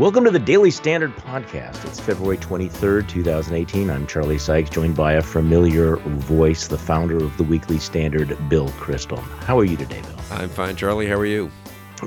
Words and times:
Welcome 0.00 0.24
to 0.24 0.30
the 0.30 0.38
Daily 0.38 0.70
Standard 0.70 1.14
Podcast. 1.14 1.84
It's 1.84 2.00
February 2.00 2.38
23rd, 2.38 3.06
2018. 3.06 3.90
I'm 3.90 4.06
Charlie 4.06 4.38
Sykes, 4.38 4.70
joined 4.70 4.96
by 4.96 5.12
a 5.12 5.20
familiar 5.22 5.96
voice, 5.96 6.68
the 6.68 6.78
founder 6.78 7.18
of 7.18 7.36
the 7.36 7.42
Weekly 7.44 7.78
Standard, 7.78 8.34
Bill 8.48 8.70
Kristol. 8.70 9.18
How 9.44 9.58
are 9.58 9.64
you 9.66 9.76
today, 9.76 10.00
Bill? 10.00 10.16
I'm 10.30 10.48
fine, 10.48 10.74
Charlie. 10.74 11.06
How 11.06 11.16
are 11.16 11.26
you? 11.26 11.50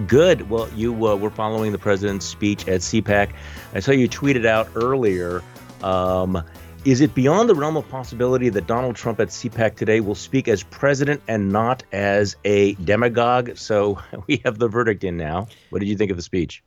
Good. 0.08 0.50
Well, 0.50 0.68
you 0.74 1.08
uh, 1.08 1.16
were 1.18 1.30
following 1.30 1.72
the 1.72 1.78
president's 1.78 2.26
speech 2.26 2.68
at 2.68 2.82
CPAC. 2.82 3.30
I 3.76 3.80
saw 3.80 3.92
you 3.92 4.10
tweeted 4.10 4.48
out 4.48 4.70
earlier. 4.74 5.44
Um, 5.84 6.44
is 6.86 7.00
it 7.00 7.14
beyond 7.14 7.48
the 7.48 7.54
realm 7.54 7.78
of 7.78 7.88
possibility 7.90 8.50
that 8.50 8.66
Donald 8.66 8.96
Trump 8.96 9.20
at 9.20 9.28
CPAC 9.28 9.76
today 9.76 10.00
will 10.00 10.16
speak 10.16 10.48
as 10.48 10.64
president 10.64 11.22
and 11.28 11.52
not 11.52 11.84
as 11.92 12.38
a 12.44 12.74
demagogue? 12.74 13.56
So 13.56 14.00
we 14.26 14.42
have 14.46 14.58
the 14.58 14.68
verdict 14.68 15.04
in 15.04 15.16
now. 15.16 15.46
What 15.70 15.78
did 15.78 15.90
you 15.90 15.96
think 15.96 16.10
of 16.10 16.18
the 16.18 16.24
speech? 16.24 16.64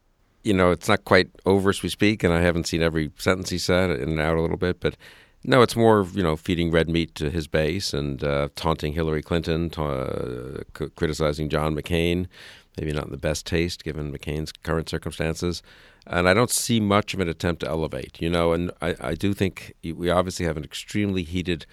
You 0.47 0.55
know, 0.55 0.71
it's 0.71 0.89
not 0.89 1.05
quite 1.05 1.29
over 1.45 1.71
as 1.71 1.83
we 1.83 1.89
speak, 1.89 2.23
and 2.23 2.33
I 2.33 2.41
haven't 2.41 2.69
seen 2.69 2.81
every 2.81 3.11
sentence 3.19 3.51
he 3.51 3.59
said 3.59 3.91
in 3.91 4.11
and 4.11 4.21
out 4.21 4.39
a 4.39 4.41
little 4.41 4.57
bit, 4.57 4.79
but 4.79 4.97
no, 5.43 5.61
it's 5.61 5.75
more 5.75 6.07
you 6.13 6.23
know 6.23 6.37
feeding 6.37 6.71
red 6.71 6.89
meat 6.89 7.15
to 7.17 7.31
his 7.31 7.49
base 7.49 7.93
and 7.93 8.23
uh, 8.23 8.49
taunting 8.55 8.93
Hillary 8.93 9.23
Clinton, 9.23 9.71
ta- 9.71 10.03
uh, 10.03 10.63
c- 10.79 10.91
criticizing 10.95 11.49
John 11.49 11.75
McCain, 11.75 12.27
maybe 12.79 12.93
not 12.93 13.07
in 13.07 13.11
the 13.11 13.17
best 13.17 13.45
taste 13.45 13.83
given 13.83 14.13
McCain's 14.13 14.53
current 14.53 14.89
circumstances. 14.89 15.63
And 16.07 16.29
I 16.29 16.35
don't 16.35 16.51
see 16.51 16.79
much 16.79 17.15
of 17.15 17.21
an 17.21 17.29
attempt 17.29 17.63
to 17.63 17.69
elevate, 17.69 18.21
you 18.21 18.31
know. 18.31 18.53
And 18.53 18.71
I, 18.81 18.95
I 19.01 19.15
do 19.15 19.35
think 19.35 19.75
we 19.83 20.09
obviously 20.09 20.47
have 20.47 20.57
an 20.57 20.63
extremely 20.63 21.25
heated 21.25 21.67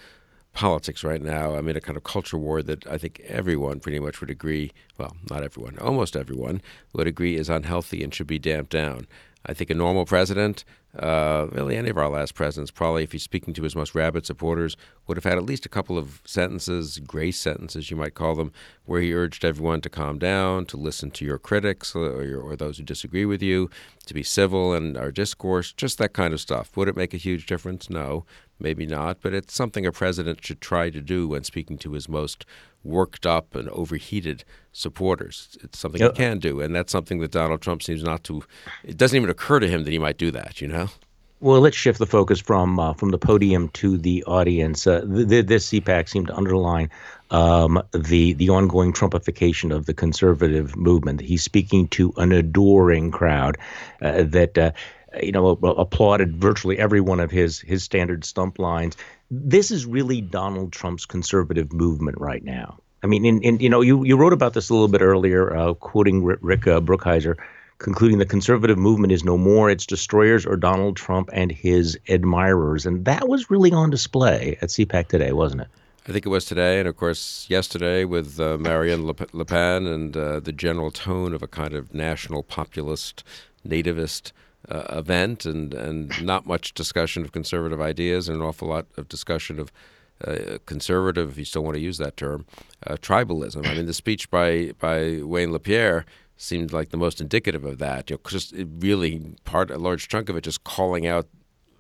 politics 0.54 1.04
right 1.04 1.22
now. 1.22 1.56
I 1.56 1.62
mean, 1.62 1.76
a 1.76 1.82
kind 1.82 1.98
of 1.98 2.04
culture 2.04 2.38
war 2.38 2.62
that 2.64 2.86
I 2.88 2.98
think 2.98 3.22
everyone 3.28 3.80
pretty 3.80 4.00
much 4.00 4.22
would 4.22 4.30
agree, 4.30 4.72
well, 4.98 5.16
not 5.30 5.44
everyone, 5.44 5.78
almost 5.80 6.16
everyone 6.16 6.62
would 6.94 7.08
agree 7.08 7.36
is 7.36 7.50
unhealthy 7.50 8.04
and 8.04 8.14
should 8.14 8.28
be 8.28 8.40
damped 8.40 8.72
down. 8.72 9.08
I 9.46 9.54
think 9.54 9.70
a 9.70 9.74
normal 9.74 10.06
president, 10.06 10.64
uh, 10.98 11.48
really 11.52 11.76
any 11.76 11.90
of 11.90 11.98
our 11.98 12.08
last 12.08 12.34
presidents, 12.34 12.72
probably 12.72 13.04
if 13.04 13.12
he's 13.12 13.24
speaking 13.24 13.54
to 13.56 13.64
his 13.64 13.76
most 13.76 13.94
rabid 13.94 14.26
supporters, 14.26 14.78
would 15.06 15.18
have 15.18 15.26
had 15.26 15.38
at 15.38 15.44
least 15.44 15.66
a 15.66 15.70
couple 15.70 15.98
of 15.98 16.22
sentences, 16.24 17.00
grace 17.00 17.38
sentences, 17.38 17.92
you 17.92 17.98
might 17.98 18.14
call 18.14 18.36
them, 18.36 18.54
where 18.86 19.02
he 19.02 19.14
urged 19.14 19.44
everyone 19.44 19.82
to 19.82 19.90
calm 19.90 20.18
down, 20.18 20.66
to 20.68 20.78
listen 20.78 21.12
to 21.12 21.26
your 21.26 21.38
critics 21.38 21.94
or, 21.94 22.24
your, 22.24 22.42
or 22.42 22.56
those 22.56 22.78
who 22.78 22.84
disagree 22.84 23.26
with 23.26 23.42
you, 23.42 23.70
to 24.06 24.14
be 24.14 24.24
civil 24.24 24.74
in 24.74 24.96
our 24.96 25.12
discourse, 25.12 25.74
just 25.74 25.98
that 25.98 26.14
kind 26.14 26.34
of 26.34 26.40
stuff. 26.40 26.78
Would 26.78 26.88
it 26.88 26.96
make 26.96 27.14
a 27.14 27.18
huge 27.18 27.46
difference? 27.46 27.90
No 27.90 28.26
maybe 28.64 28.86
not, 28.86 29.18
but 29.22 29.34
it's 29.34 29.54
something 29.54 29.86
a 29.86 29.92
president 29.92 30.44
should 30.44 30.62
try 30.62 30.90
to 30.90 31.02
do 31.02 31.28
when 31.28 31.44
speaking 31.44 31.78
to 31.80 31.94
his 31.94 32.10
most 32.10 32.46
worked 32.84 33.26
up 33.26 33.56
and 33.56 33.70
overheated 33.70 34.44
supporters. 34.72 35.58
It's 35.62 35.78
something 35.78 36.02
he 36.02 36.10
can 36.10 36.40
do, 36.40 36.62
and 36.62 36.76
that's 36.76 36.92
something 36.92 37.20
that 37.20 37.32
Donald 37.32 37.62
Trump 37.62 37.84
seems 37.84 38.04
not 38.04 38.24
to. 38.26 38.44
It 38.84 38.98
doesn't 38.98 39.16
even 39.16 39.30
occur 39.30 39.60
to 39.60 39.68
him 39.68 39.84
that 39.84 39.92
he 39.92 40.00
might 40.00 40.18
do 40.18 40.32
that. 40.32 40.62
You 40.62 40.70
know. 40.70 40.90
Well, 41.44 41.60
let's 41.60 41.76
shift 41.76 42.00
the 42.00 42.06
focus 42.06 42.40
from 42.40 42.80
uh, 42.80 42.94
from 42.94 43.12
the 43.12 43.18
podium 43.18 43.68
to 43.70 43.98
the 43.98 44.24
audience. 44.24 44.88
Uh, 44.88 45.02
th- 45.02 45.46
this 45.46 45.70
CPAC 45.70 46.08
seemed 46.08 46.28
to 46.28 46.36
underline 46.38 46.90
um, 47.32 47.84
the 47.92 48.32
the 48.34 48.50
ongoing 48.50 48.94
Trumpification 48.94 49.76
of 49.76 49.86
the 49.86 49.94
conservative 49.94 50.78
movement. 50.78 51.20
He's 51.20 51.44
speaking 51.44 51.90
to 51.90 52.14
an 52.16 52.32
adoring 52.32 53.12
crowd 53.12 53.58
uh, 54.02 54.24
that 54.24 54.58
uh, 54.58 54.72
you 55.22 55.32
know, 55.32 55.50
applauded 55.50 56.38
virtually 56.38 56.80
every 56.80 57.02
one 57.02 57.20
of 57.20 57.32
his 57.32 57.60
his 57.60 57.84
standard 57.84 58.26
stump 58.26 58.60
lines. 58.60 58.98
This 59.30 59.72
is 59.72 59.86
really 59.86 60.22
Donald 60.22 60.72
Trump's 60.72 61.06
conservative 61.06 61.74
movement 61.74 62.20
right 62.20 62.44
now. 62.44 62.80
I 63.04 63.08
mean, 63.08 63.26
in, 63.26 63.42
in 63.42 63.60
you 63.60 63.70
know, 63.70 63.82
you, 63.82 64.04
you 64.06 64.16
wrote 64.16 64.34
about 64.34 64.54
this 64.54 64.70
a 64.70 64.74
little 64.74 64.88
bit 64.88 65.02
earlier, 65.02 65.56
uh, 65.56 65.74
quoting 65.74 66.24
Rick, 66.24 66.40
Rick 66.42 66.68
uh, 66.68 66.80
Brookhiser, 66.80 67.36
concluding 67.78 68.18
the 68.18 68.26
conservative 68.26 68.78
movement 68.78 69.12
is 69.12 69.26
no 69.26 69.38
more 69.38 69.70
its 69.70 69.86
destroyers 69.86 70.46
or 70.46 70.56
Donald 70.56 70.96
Trump 70.96 71.30
and 71.34 71.52
his 71.52 72.00
admirers, 72.08 72.86
and 72.86 73.04
that 73.06 73.28
was 73.28 73.50
really 73.50 73.74
on 73.74 73.90
display 73.90 74.58
at 74.62 74.70
CPAC 74.70 75.10
today, 75.10 75.34
wasn't 75.34 75.62
it? 75.64 75.68
I 76.08 76.12
think 76.12 76.26
it 76.26 76.30
was 76.30 76.46
today, 76.46 76.80
and 76.80 76.88
of 76.88 76.96
course 76.96 77.46
yesterday 77.50 78.06
with 78.06 78.40
uh, 78.40 78.58
Marine 78.58 79.06
Le, 79.06 79.16
Le 79.34 79.46
Pen 79.46 79.86
and 79.86 80.16
uh, 80.16 80.40
the 80.40 80.52
general 80.54 80.92
tone 80.92 81.34
of 81.34 81.42
a 81.42 81.48
kind 81.48 81.74
of 81.74 81.94
national 81.94 82.44
populist, 82.44 83.24
nativist 83.68 84.32
uh, 84.70 84.84
event 84.90 85.46
and, 85.46 85.74
and 85.74 86.24
not 86.24 86.46
much 86.46 86.74
discussion 86.74 87.24
of 87.24 87.32
conservative 87.32 87.82
ideas 87.82 88.30
and 88.30 88.38
an 88.38 88.44
awful 88.44 88.68
lot 88.68 88.86
of 88.98 89.08
discussion 89.08 89.60
of 89.60 89.72
uh, 90.26 90.58
conservative, 90.66 91.32
if 91.32 91.38
you 91.38 91.46
still 91.46 91.64
want 91.64 91.76
to 91.76 91.82
use 91.82 91.98
that 91.98 92.16
term, 92.16 92.46
uh, 92.88 92.96
tribalism. 92.96 93.68
I 93.68 93.74
mean, 93.74 93.86
the 93.86 93.94
speech 93.94 94.30
by, 94.30 94.72
by 94.80 95.20
Wayne 95.22 95.52
LaPierre 95.52 96.06
seemed 96.38 96.72
like 96.72 96.90
the 96.90 96.98
most 96.98 97.20
indicative 97.20 97.66
of 97.66 97.78
that. 97.80 98.10
You 98.10 98.16
know, 98.16 98.30
just 98.30 98.54
really 98.80 99.36
part 99.44 99.70
a 99.70 99.78
large 99.78 100.08
chunk 100.08 100.30
of 100.30 100.38
it 100.38 100.42
just 100.42 100.64
calling 100.64 101.06
out 101.06 101.28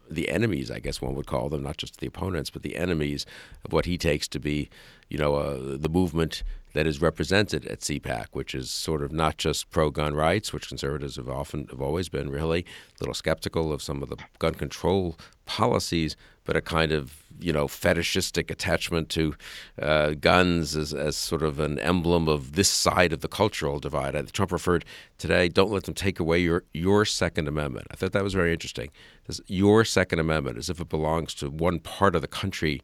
the 0.09 0.29
enemies, 0.29 0.69
I 0.69 0.79
guess 0.79 1.01
one 1.01 1.15
would 1.15 1.27
call 1.27 1.49
them, 1.49 1.63
not 1.63 1.77
just 1.77 1.99
the 1.99 2.07
opponents, 2.07 2.49
but 2.49 2.61
the 2.61 2.75
enemies 2.75 3.25
of 3.65 3.73
what 3.73 3.85
he 3.85 3.97
takes 3.97 4.27
to 4.29 4.39
be, 4.39 4.69
you 5.09 5.17
know, 5.17 5.35
uh, 5.35 5.77
the 5.77 5.89
movement 5.89 6.43
that 6.73 6.87
is 6.87 7.01
represented 7.01 7.65
at 7.67 7.81
CPAC, 7.81 8.27
which 8.31 8.55
is 8.55 8.69
sort 8.71 9.01
of 9.01 9.11
not 9.11 9.37
just 9.37 9.69
pro-gun 9.69 10.15
rights, 10.15 10.51
which 10.51 10.67
conservatives 10.67 11.15
have 11.15 11.29
often 11.29 11.67
have 11.69 11.81
always 11.81 12.09
been 12.09 12.29
really 12.29 12.59
a 12.61 13.03
little 13.03 13.13
skeptical 13.13 13.71
of 13.71 13.81
some 13.81 14.01
of 14.01 14.09
the 14.09 14.17
gun 14.39 14.55
control 14.55 15.17
policies, 15.45 16.15
but 16.45 16.55
a 16.55 16.61
kind 16.61 16.91
of 16.91 17.23
you 17.39 17.51
know 17.51 17.67
fetishistic 17.67 18.51
attachment 18.51 19.09
to 19.09 19.35
uh, 19.81 20.11
guns 20.11 20.75
as, 20.75 20.93
as 20.93 21.15
sort 21.15 21.43
of 21.43 21.59
an 21.59 21.79
emblem 21.79 22.27
of 22.27 22.53
this 22.53 22.69
side 22.69 23.13
of 23.13 23.21
the 23.21 23.27
cultural 23.27 23.79
divide. 23.79 24.33
Trump 24.33 24.51
referred 24.51 24.85
today, 25.17 25.47
"Don't 25.47 25.71
let 25.71 25.83
them 25.83 25.93
take 25.93 26.19
away 26.19 26.39
your 26.39 26.63
your 26.73 27.05
Second 27.05 27.47
Amendment." 27.47 27.87
I 27.91 27.95
thought 27.95 28.11
that 28.13 28.23
was 28.23 28.33
very 28.33 28.53
interesting. 28.53 28.89
This, 29.25 29.41
your 29.47 29.85
Second 29.85 30.19
Amendment, 30.19 30.57
as 30.57 30.69
if 30.69 30.79
it 30.79 30.89
belongs 30.89 31.33
to 31.35 31.49
one 31.49 31.79
part 31.79 32.15
of 32.15 32.21
the 32.21 32.27
country 32.27 32.81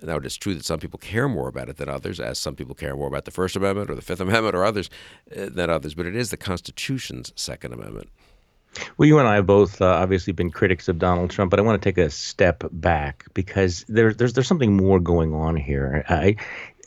now, 0.00 0.16
it 0.16 0.26
is 0.26 0.36
true 0.36 0.54
that 0.54 0.64
some 0.64 0.80
people 0.80 0.98
care 0.98 1.28
more 1.28 1.48
about 1.48 1.68
it 1.68 1.76
than 1.76 1.88
others, 1.88 2.18
as 2.18 2.38
some 2.38 2.56
people 2.56 2.74
care 2.74 2.96
more 2.96 3.08
about 3.08 3.24
the 3.24 3.30
First 3.30 3.56
Amendment 3.56 3.90
or 3.90 3.94
the 3.94 4.02
Fifth 4.02 4.20
Amendment 4.20 4.54
or 4.54 4.64
others 4.64 4.88
uh, 5.36 5.48
than 5.50 5.68
others, 5.68 5.94
but 5.94 6.06
it 6.06 6.16
is 6.16 6.30
the 6.30 6.36
Constitution's 6.36 7.32
Second 7.36 7.74
Amendment. 7.74 8.08
Well, 8.96 9.06
you 9.06 9.18
and 9.18 9.28
I 9.28 9.36
have 9.36 9.46
both 9.46 9.80
uh, 9.82 9.86
obviously 9.86 10.32
been 10.32 10.50
critics 10.50 10.88
of 10.88 10.98
Donald 10.98 11.30
Trump, 11.30 11.50
but 11.50 11.58
I 11.58 11.62
want 11.62 11.80
to 11.80 11.86
take 11.86 11.98
a 11.98 12.10
step 12.10 12.64
back 12.70 13.26
because 13.34 13.84
there's 13.88 14.16
there's 14.16 14.32
there's 14.32 14.46
something 14.46 14.76
more 14.76 15.00
going 15.00 15.34
on 15.34 15.56
here. 15.56 16.04
I, 16.08 16.36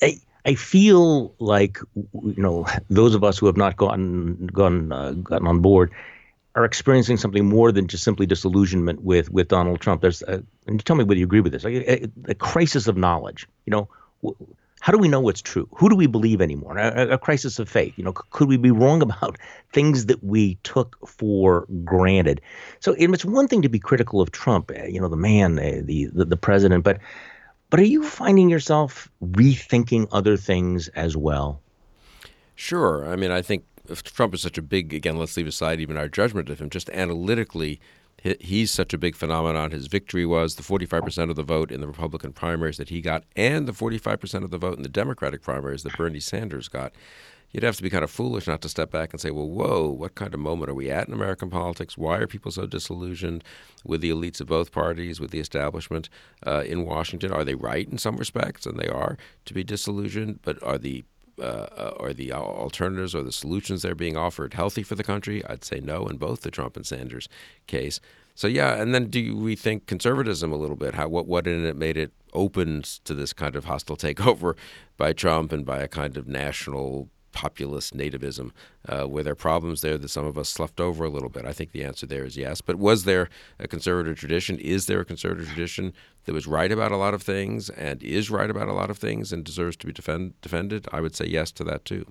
I 0.02 0.20
I 0.46 0.56
feel 0.56 1.34
like 1.40 1.80
you 1.96 2.42
know 2.42 2.68
those 2.90 3.16
of 3.16 3.24
us 3.24 3.38
who 3.38 3.48
have 3.48 3.58
not 3.58 3.78
gotten 3.78 4.48
gone 4.48 4.92
uh, 4.92 5.12
gotten 5.12 5.48
on 5.48 5.60
board 5.60 5.92
are 6.56 6.66
experiencing 6.66 7.18
something 7.18 7.46
more 7.46 7.72
than 7.72 7.88
just 7.88 8.04
simply 8.04 8.26
disillusionment 8.26 9.02
with 9.02 9.30
with 9.30 9.48
Donald 9.48 9.82
Trump. 9.82 10.02
There's, 10.02 10.22
a, 10.22 10.44
and 10.68 10.84
tell 10.84 10.96
me 10.96 11.04
whether 11.04 11.20
you 11.20 11.26
agree 11.26 11.42
with 11.42 11.52
this, 11.52 11.66
a, 11.66 12.10
a, 12.26 12.36
crisis 12.36 12.88
of 12.88 12.96
knowledge. 12.96 13.48
You 13.66 13.72
know, 13.72 13.90
how 14.86 14.92
do 14.92 15.00
we 15.00 15.08
know 15.08 15.20
what's 15.20 15.42
true? 15.42 15.68
Who 15.76 15.90
do 15.90 15.96
we 15.96 16.06
believe 16.06 16.42
anymore? 16.42 16.78
A, 16.78 17.18
crisis 17.18 17.58
of 17.58 17.68
faith. 17.68 17.96
You 17.98 18.04
know, 18.04 18.14
could 18.14 18.48
we 18.48 18.56
be 18.56 18.70
wrong 18.70 19.02
about 19.10 19.36
things 19.74 20.06
that 20.06 20.24
we 20.24 20.60
took 20.62 20.96
for 21.08 21.66
granted? 21.84 22.40
So 22.82 22.96
it's 23.00 23.26
one 23.26 23.48
thing 23.48 23.64
to 23.64 23.70
be 23.70 23.80
critical 23.80 24.22
of 24.22 24.30
Trump, 24.30 24.70
eh, 24.70 24.86
you 24.86 25.02
know, 25.02 25.08
the 25.08 25.18
man, 25.18 25.58
eh, 25.58 25.82
the 25.84 26.06
the, 26.14 26.26
the 26.26 26.38
president, 26.38 26.84
but 26.84 27.00
but 27.72 27.80
are 27.80 27.92
you 27.96 28.04
finding 28.04 28.48
yourself 28.48 29.10
rethinking 29.24 30.08
other 30.12 30.38
things 30.38 30.88
as 30.90 31.18
well? 31.18 31.60
Sure. 32.54 33.12
I 33.12 33.16
mean, 33.16 33.32
I 33.32 33.42
think 33.42 33.66
Trump 34.04 34.36
is 34.36 34.44
such 34.44 34.60
a 34.60 34.62
big, 34.62 34.94
again, 34.94 35.18
let's 35.18 35.36
leave 35.36 35.48
aside 35.48 35.80
even 35.80 35.98
our 35.98 36.08
judgment 36.08 36.48
of 36.52 36.60
him, 36.62 36.70
just 36.70 36.92
analytically, 36.92 37.80
he's 38.40 38.72
such 38.72 38.94
a 38.94 38.98
big 38.98 39.16
phenomenon. 39.16 39.72
His 39.72 39.88
victory 39.88 40.26
was 40.26 40.56
the 40.56 40.64
45% 40.64 41.30
of 41.30 41.36
the 41.36 41.44
vote 41.44 41.72
in 41.72 41.82
the 41.82 41.88
Republican 41.88 42.34
primaries 42.34 42.78
that 42.78 42.90
he 42.90 43.02
got, 43.02 43.24
and 43.36 43.68
the 43.68 43.72
45% 43.72 44.44
of 44.44 44.52
the 44.52 44.58
vote 44.58 44.78
in 44.78 44.84
the 44.84 44.90
Democratic 44.90 45.42
primaries 45.42 45.84
that 45.84 45.98
Bernie 45.98 46.20
Sanders 46.20 46.68
got. 46.68 46.94
You'd 47.52 47.64
have 47.64 47.78
to 47.78 47.84
be 47.84 47.90
kind 47.90 48.04
of 48.04 48.12
foolish 48.12 48.48
not 48.48 48.62
to 48.64 48.70
step 48.70 48.92
back 48.92 49.14
and 49.14 49.22
say, 49.22 49.32
well, 49.32 49.48
whoa, 49.48 49.88
what 49.88 50.16
kind 50.16 50.34
of 50.34 50.42
moment 50.42 50.70
are 50.70 50.74
we 50.74 50.90
at 50.90 51.08
in 51.08 51.14
American 51.14 51.50
politics? 51.50 51.98
Why 51.98 52.18
are 52.18 52.28
people 52.28 52.52
so 52.52 52.66
disillusioned 52.66 53.46
with 53.86 54.02
the 54.02 54.10
elites 54.10 54.42
of 54.42 54.48
both 54.48 54.74
parties, 54.74 55.22
with 55.22 55.32
the 55.32 55.40
establishment 55.40 56.10
uh, 56.46 56.64
in 56.66 56.84
Washington? 56.84 57.32
Are 57.32 57.46
they 57.46 57.56
right 57.56 57.88
in 57.88 57.98
some 57.98 58.18
respects? 58.18 58.66
And 58.66 58.78
they 58.78 58.90
are 58.90 59.18
to 59.46 59.54
be 59.54 59.64
disillusioned, 59.64 60.40
but 60.42 60.62
are 60.64 60.78
the 60.78 61.06
uh, 61.40 61.92
are 61.98 62.14
the 62.14 62.32
alternatives 62.34 63.14
or 63.14 63.24
the 63.24 63.32
solutions 63.32 63.82
that 63.82 63.92
are 63.92 63.96
being 63.96 64.18
offered 64.18 64.54
healthy 64.54 64.84
for 64.84 64.96
the 64.96 65.04
country? 65.04 65.44
I'd 65.46 65.64
say 65.64 65.80
no 65.80 66.08
in 66.08 66.18
both 66.18 66.42
the 66.42 66.52
Trump 66.52 66.76
and 66.76 66.86
Sanders 66.86 67.28
case. 67.68 68.00
So 68.36 68.48
yeah, 68.48 68.82
and 68.82 68.94
then 68.94 69.10
do 69.10 69.36
we 69.38 69.56
think 69.56 69.88
conservatism 69.88 70.52
a 70.52 70.58
little 70.58 70.76
bit? 70.76 70.96
How 70.96 71.08
what 71.08 71.26
what 71.26 71.48
in 71.48 71.66
it 71.66 71.78
made 71.78 71.98
it 71.98 72.12
open 72.34 72.84
to 73.06 73.14
this 73.14 73.32
kind 73.32 73.56
of 73.56 73.66
hostile 73.66 73.98
takeover 73.98 74.56
by 74.98 75.14
Trump 75.14 75.52
and 75.52 75.66
by 75.66 75.80
a 75.80 75.88
kind 75.88 76.18
of 76.18 76.28
national 76.28 77.10
populist 77.36 77.96
nativism. 77.96 78.52
Uh, 78.88 79.08
were 79.08 79.22
there 79.22 79.36
problems 79.36 79.82
there 79.82 79.98
that 79.98 80.08
some 80.08 80.26
of 80.26 80.38
us 80.38 80.50
sloughed 80.50 80.80
over 80.80 81.04
a 81.04 81.10
little 81.10 81.30
bit? 81.30 81.46
I 81.46 81.52
think 81.52 81.74
the 81.74 81.84
answer 81.84 82.08
there 82.08 82.24
is 82.24 82.38
yes. 82.38 82.62
But 82.62 82.78
was 82.78 83.04
there 83.04 83.30
a 83.60 83.68
conservative 83.68 84.18
tradition? 84.18 84.58
Is 84.58 84.88
there 84.88 85.02
a 85.02 85.06
conservative 85.06 85.48
tradition 85.48 85.94
that 86.24 86.34
was 86.34 86.48
right 86.48 86.72
about 86.72 86.94
a 86.94 86.98
lot 86.98 87.14
of 87.14 87.22
things 87.22 87.70
and 87.70 88.02
is 88.02 88.32
right 88.32 88.50
about 88.50 88.70
a 88.70 88.74
lot 88.74 88.90
of 88.90 88.98
things 88.98 89.34
and 89.34 89.44
deserves 89.44 89.76
to 89.78 89.86
be 89.86 89.94
defend, 89.94 90.40
defended? 90.42 90.88
I 90.92 91.02
would 91.02 91.16
say 91.16 91.26
yes 91.26 91.52
to 91.52 91.64
that 91.66 91.84
too. 91.84 92.06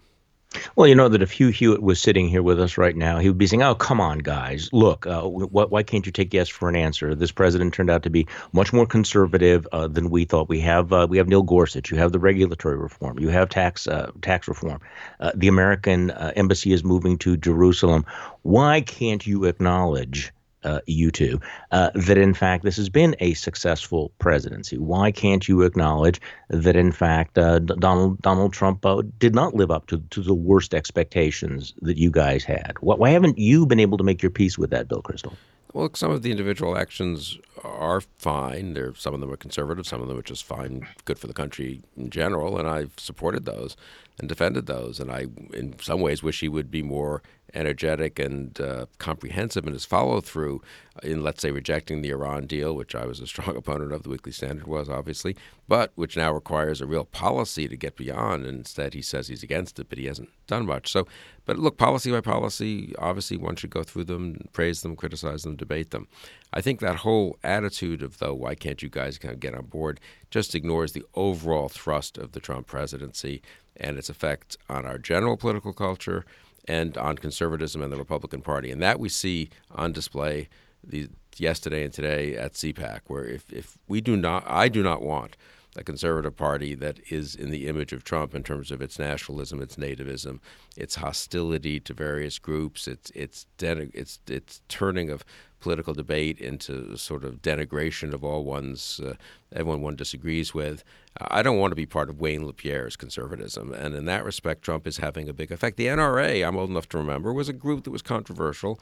Well, 0.77 0.87
you 0.87 0.95
know 0.95 1.09
that 1.09 1.23
if 1.23 1.31
Hugh 1.31 1.49
Hewitt 1.49 1.83
was 1.83 2.01
sitting 2.01 2.29
here 2.29 2.43
with 2.43 2.61
us 2.61 2.79
right 2.79 2.97
now, 2.97 3.19
he 3.19 3.29
would 3.29 3.39
be 3.39 3.47
saying, 3.47 3.63
"Oh, 3.63 3.75
come 3.75 4.01
on, 4.01 4.19
guys! 4.19 4.69
Look, 4.73 5.07
uh, 5.07 5.23
wh- 5.23 5.73
why 5.73 5.83
can't 5.83 6.07
you 6.07 6.13
take 6.13 6.35
yes 6.35 6.49
for 6.49 6.69
an 6.69 6.77
answer? 6.77 7.15
This 7.15 7.33
president 7.33 7.75
turned 7.75 7.91
out 7.91 8.03
to 8.05 8.11
be 8.11 8.27
much 8.53 8.73
more 8.73 8.87
conservative 8.87 9.67
uh, 9.73 9.89
than 9.89 10.11
we 10.11 10.25
thought. 10.25 10.49
We 10.49 10.61
have 10.61 10.93
uh, 10.93 11.07
we 11.09 11.19
have 11.19 11.29
Neil 11.29 11.43
Gorsuch. 11.43 11.91
You 11.91 11.99
have 11.99 12.13
the 12.13 12.19
regulatory 12.19 12.77
reform. 12.77 13.19
You 13.19 13.29
have 13.29 13.49
tax 13.49 13.87
uh, 13.87 14.11
tax 14.23 14.49
reform. 14.49 14.81
Uh, 15.21 15.33
the 15.35 15.49
American 15.49 16.11
uh, 16.11 16.33
embassy 16.37 16.73
is 16.73 16.85
moving 16.85 17.19
to 17.19 17.37
Jerusalem. 17.37 18.05
Why 18.43 18.81
can't 18.81 19.27
you 19.27 19.45
acknowledge?" 19.45 20.33
Uh, 20.65 20.81
you 20.87 21.11
two, 21.11 21.41
uh, 21.71 21.91
that 21.95 22.19
in 22.19 22.35
fact 22.35 22.65
this 22.65 22.77
has 22.77 22.89
been 22.89 23.15
a 23.21 23.35
successful 23.35 24.13
presidency. 24.19 24.79
Why 24.79 25.13
can't 25.13 25.47
you 25.49 25.63
acknowledge 25.63 26.21
that 26.49 26.77
in 26.77 26.93
fact 26.93 27.39
uh, 27.39 27.59
Donald 27.61 28.21
Donald 28.23 28.53
Trump 28.53 28.85
uh, 28.85 29.03
did 29.19 29.35
not 29.35 29.55
live 29.55 29.71
up 29.71 29.87
to, 29.87 29.99
to 30.11 30.23
the 30.23 30.35
worst 30.35 30.75
expectations 30.75 31.75
that 31.83 31.99
you 31.99 32.11
guys 32.11 32.45
had? 32.45 32.75
Why 32.81 33.11
haven't 33.11 33.39
you 33.39 33.67
been 33.67 33.81
able 33.81 33.99
to 33.99 34.05
make 34.05 34.23
your 34.23 34.31
peace 34.31 34.59
with 34.59 34.71
that, 34.71 34.89
Bill 34.89 35.03
Kristol? 35.03 35.35
Well, 35.75 35.91
some 35.95 36.13
of 36.13 36.23
the 36.23 36.31
individual 36.31 36.79
actions 36.79 37.37
are 37.65 38.01
fine. 38.01 38.75
There, 38.75 38.95
some 38.95 39.13
of 39.13 39.21
them 39.21 39.33
are 39.33 39.37
conservative, 39.37 39.89
some 39.89 40.01
of 40.01 40.07
them 40.07 40.17
are 40.17 40.23
just 40.23 40.45
fine, 40.45 40.87
good 41.05 41.19
for 41.19 41.27
the 41.27 41.33
country 41.33 41.83
in 41.97 42.11
general, 42.11 42.59
and 42.59 42.69
I've 42.69 42.93
supported 42.97 43.45
those 43.45 43.77
and 44.21 44.29
defended 44.29 44.67
those. 44.67 45.01
And 45.01 45.11
I, 45.11 45.27
in 45.53 45.75
some 45.81 46.01
ways, 46.01 46.23
wish 46.23 46.41
he 46.41 46.49
would 46.49 46.71
be 46.71 46.83
more 46.83 47.25
energetic 47.55 48.19
and 48.19 48.61
uh, 48.61 48.87
comprehensive 48.99 49.67
in 49.67 49.73
his 49.73 49.85
follow 49.85 50.21
through 50.21 50.61
in, 51.03 51.23
let's 51.23 51.43
say, 51.43 51.51
rejecting 51.51 52.03
the 52.03 52.11
Iran 52.11 52.47
deal, 52.47 52.75
which 52.75 52.95
I 52.95 53.07
was 53.07 53.21
a 53.21 53.27
strong 53.35 53.57
opponent 53.57 53.93
of, 53.93 54.03
the 54.03 54.09
Weekly 54.09 54.33
Standard 54.33 54.67
was, 54.67 54.89
obviously, 54.89 55.37
but 55.67 55.93
which 55.95 56.17
now 56.17 56.33
requires 56.33 56.81
a 56.81 56.87
real 56.87 57.05
policy 57.05 57.69
to 57.69 57.77
get 57.77 57.97
beyond. 57.97 58.45
And 58.45 58.59
instead, 58.59 58.95
he 58.95 59.03
says 59.03 59.29
he's 59.29 59.43
against 59.43 59.79
it, 59.79 59.89
but 59.89 59.99
he 59.99 60.07
hasn't 60.07 60.31
done 60.47 60.67
much. 60.67 60.91
So, 60.91 61.07
but 61.47 61.59
look, 61.59 61.79
policy 61.79 62.11
by 62.11 62.21
policy, 62.21 62.95
obviously, 62.99 63.37
one 63.37 63.57
should 63.57 63.71
go 63.71 63.83
through 63.83 64.05
them, 64.05 64.49
praise 64.53 64.83
them, 64.83 64.97
criticize 64.97 65.43
them, 65.43 65.57
debate 65.57 65.91
them. 65.91 66.09
I 66.53 66.61
think 66.61 66.81
that 66.81 66.97
whole 66.97 67.39
attitude 67.43 68.03
of, 68.03 68.19
though, 68.19 68.35
why 68.35 68.55
can't 68.55 68.83
you 68.83 68.89
guys 68.89 69.19
kind 69.19 69.35
of 69.35 69.41
get 69.41 69.55
on 69.55 69.67
board, 69.67 70.01
just 70.31 70.55
ignores 70.55 70.93
the 70.93 71.05
overall 71.15 71.69
thrust 71.69 72.19
of 72.19 72.33
the 72.33 72.41
Trump 72.41 72.67
presidency 72.67 73.43
and 73.77 73.99
its 73.99 74.09
effect 74.09 74.57
on 74.69 74.87
our 74.87 74.99
general 74.99 75.37
political 75.37 75.73
culture 75.73 76.25
and 76.67 76.97
on 76.97 77.17
conservatism 77.17 77.83
and 77.83 77.93
the 77.93 77.97
Republican 77.97 78.41
Party. 78.41 78.71
And 78.71 78.83
that 78.83 78.99
we 78.99 79.09
see 79.09 79.51
on 79.71 79.93
display 79.93 80.49
the, 80.83 81.09
yesterday 81.37 81.85
and 81.85 81.93
today 81.93 82.37
at 82.37 82.55
CPAC, 82.55 83.01
where 83.07 83.25
if, 83.25 83.53
if 83.53 83.79
we 83.89 84.01
do 84.01 84.17
not, 84.17 84.45
I 84.47 84.69
do 84.69 84.83
not 84.83 85.03
want 85.03 85.37
a 85.77 85.85
conservative 85.85 86.37
party 86.37 86.75
that 86.75 87.01
is 87.11 87.35
in 87.35 87.51
the 87.51 87.67
image 87.67 87.93
of 87.93 88.05
Trump 88.05 88.35
in 88.35 88.43
terms 88.43 88.71
of 88.71 88.81
its 88.81 88.99
nationalism, 88.99 89.61
its 89.61 89.77
nativism, 89.77 90.41
its 90.77 90.97
hostility 90.97 91.81
to 91.81 91.93
various 91.93 92.39
groups, 92.39 92.87
its 92.87 93.11
its 93.11 93.47
its 93.61 94.21
its 94.29 94.61
turning 94.69 95.11
of 95.11 95.25
political 95.61 95.95
debate 95.95 96.39
into 96.41 96.95
sort 96.95 97.25
of 97.25 97.41
denigration 97.41 98.13
of 98.13 98.23
all 98.23 98.45
one's 98.45 99.01
uh, 99.01 99.15
everyone 99.53 99.81
one 99.81 99.97
disagrees 99.97 100.53
with. 100.53 100.85
I 101.21 101.43
don't 101.43 101.59
want 101.59 101.71
to 101.73 101.77
be 101.77 101.87
part 101.87 102.11
of 102.11 102.21
Wayne 102.21 102.47
LaPierre's 102.47 102.97
conservatism, 102.97 103.73
and 103.73 103.95
in 103.95 104.05
that 104.05 104.25
respect, 104.25 104.63
Trump 104.63 104.87
is 104.87 104.99
having 104.99 105.29
a 105.29 105.33
big 105.33 105.51
effect. 105.51 105.77
The 105.77 105.87
NRA, 105.87 106.47
I'm 106.47 106.57
old 106.57 106.71
enough 106.71 106.89
to 106.91 106.99
remember, 106.99 107.33
was 107.33 107.49
a 107.49 107.55
group 107.55 107.85
that 107.85 107.91
was 107.91 108.03
controversial 108.03 108.79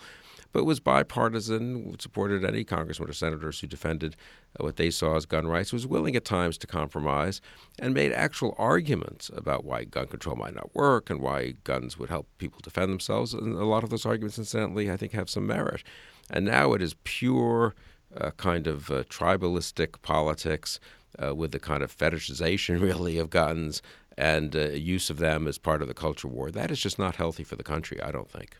but 0.52 0.64
was 0.64 0.81
bipartisan, 0.81 1.96
supported 1.99 2.44
any 2.44 2.64
congressmen 2.64 3.08
or 3.08 3.12
senators 3.12 3.60
who 3.60 3.66
defended 3.66 4.16
uh, 4.58 4.64
what 4.64 4.76
they 4.76 4.90
saw 4.90 5.16
as 5.16 5.26
gun 5.26 5.46
rights, 5.46 5.72
was 5.72 5.87
willing 5.87 6.14
at 6.14 6.25
times 6.25 6.58
to 6.58 6.66
compromise, 6.66 7.40
and 7.78 7.94
made 7.94 8.12
actual 8.12 8.54
arguments 8.58 9.31
about 9.34 9.64
why 9.64 9.84
gun 9.84 10.06
control 10.06 10.37
might 10.37 10.54
not 10.54 10.75
work 10.75 11.10
and 11.10 11.20
why 11.20 11.54
guns 11.64 11.99
would 11.99 12.10
help 12.10 12.26
people 12.38 12.60
defend 12.62 12.93
themselves. 12.93 13.34
And 13.34 13.56
a 13.56 13.64
lot 13.64 13.82
of 13.82 13.90
those 13.90 14.06
arguments, 14.06 14.38
incidentally, 14.38 14.90
I 14.90 14.96
think 14.96 15.12
have 15.12 15.31
some 15.31 15.46
merit. 15.46 15.82
And 16.31 16.44
now 16.44 16.72
it 16.75 16.82
is 16.82 16.94
pure 17.05 17.75
uh, 18.16 18.31
kind 18.32 18.66
of 18.66 18.90
uh, 18.90 19.05
tribalistic 19.05 20.02
politics 20.02 20.78
uh, 21.22 21.34
with 21.34 21.52
the 21.52 21.58
kind 21.58 21.82
of 21.82 21.96
fetishization, 21.96 22.81
really, 22.82 23.19
of 23.19 23.31
guns 23.31 23.82
and 24.19 24.55
uh, 24.55 24.69
use 24.70 25.10
of 25.10 25.19
them 25.19 25.46
as 25.46 25.58
part 25.58 25.82
of 25.82 25.88
the 25.88 25.94
culture 25.94 26.28
war. 26.28 26.50
That 26.50 26.70
is 26.70 26.81
just 26.81 26.98
not 26.98 27.16
healthy 27.16 27.44
for 27.44 27.56
the 27.56 27.62
country, 27.62 28.00
I 28.02 28.10
don't 28.10 28.31
think. 28.31 28.56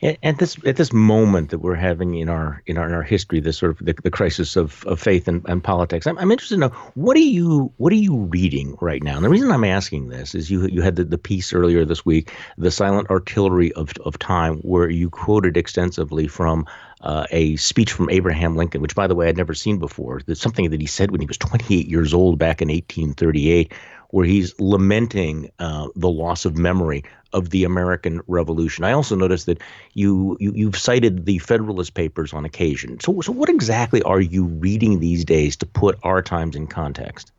At 0.00 0.38
this 0.38 0.56
at 0.64 0.76
this 0.76 0.92
moment 0.92 1.50
that 1.50 1.58
we're 1.58 1.74
having 1.74 2.14
in 2.14 2.28
our 2.28 2.62
in 2.66 2.78
our, 2.78 2.86
in 2.86 2.94
our 2.94 3.02
history, 3.02 3.40
this 3.40 3.58
sort 3.58 3.72
of 3.72 3.84
the, 3.84 3.94
the 4.04 4.10
crisis 4.10 4.54
of, 4.54 4.84
of 4.86 5.00
faith 5.00 5.26
and, 5.26 5.44
and 5.48 5.62
politics, 5.62 6.06
I'm, 6.06 6.16
I'm 6.18 6.30
interested 6.30 6.54
to 6.54 6.60
know 6.60 6.68
what 6.94 7.16
are 7.16 7.20
you 7.20 7.72
what 7.78 7.92
are 7.92 7.96
you 7.96 8.16
reading 8.16 8.76
right 8.80 9.02
now? 9.02 9.16
And 9.16 9.24
the 9.24 9.28
reason 9.28 9.50
I'm 9.50 9.64
asking 9.64 10.08
this 10.08 10.36
is 10.36 10.50
you 10.50 10.66
you 10.68 10.82
had 10.82 10.96
the, 10.96 11.04
the 11.04 11.18
piece 11.18 11.52
earlier 11.52 11.84
this 11.84 12.06
week, 12.06 12.32
the 12.56 12.70
silent 12.70 13.10
artillery 13.10 13.72
of 13.72 13.92
of 14.04 14.18
time, 14.20 14.58
where 14.58 14.88
you 14.88 15.10
quoted 15.10 15.56
extensively 15.56 16.28
from 16.28 16.64
uh, 17.00 17.26
a 17.30 17.56
speech 17.56 17.92
from 17.92 18.08
Abraham 18.10 18.56
Lincoln, 18.56 18.80
which 18.80 18.94
by 18.94 19.08
the 19.08 19.14
way 19.16 19.28
I'd 19.28 19.36
never 19.36 19.54
seen 19.54 19.78
before. 19.78 20.20
That's 20.26 20.40
something 20.40 20.70
that 20.70 20.80
he 20.80 20.86
said 20.86 21.10
when 21.10 21.20
he 21.20 21.26
was 21.26 21.38
28 21.38 21.88
years 21.88 22.14
old 22.14 22.38
back 22.38 22.62
in 22.62 22.68
1838 22.68 23.72
where 24.10 24.24
he's 24.24 24.58
lamenting 24.58 25.50
uh, 25.58 25.88
the 25.94 26.08
loss 26.08 26.44
of 26.44 26.56
memory 26.56 27.04
of 27.32 27.50
the 27.50 27.64
American 27.64 28.22
Revolution. 28.26 28.84
I 28.84 28.92
also 28.92 29.14
noticed 29.14 29.46
that 29.46 29.60
you, 29.92 30.36
you 30.40 30.66
have 30.66 30.78
cited 30.78 31.26
the 31.26 31.38
Federalist 31.38 31.94
Papers 31.94 32.32
on 32.32 32.44
occasion. 32.44 32.98
So, 33.00 33.20
so 33.20 33.32
what 33.32 33.50
exactly 33.50 34.02
are 34.02 34.20
you 34.20 34.44
reading 34.44 35.00
these 35.00 35.24
days 35.24 35.56
to 35.56 35.66
put 35.66 35.98
our 36.02 36.22
times 36.22 36.56
in 36.56 36.66
context? 36.66 37.32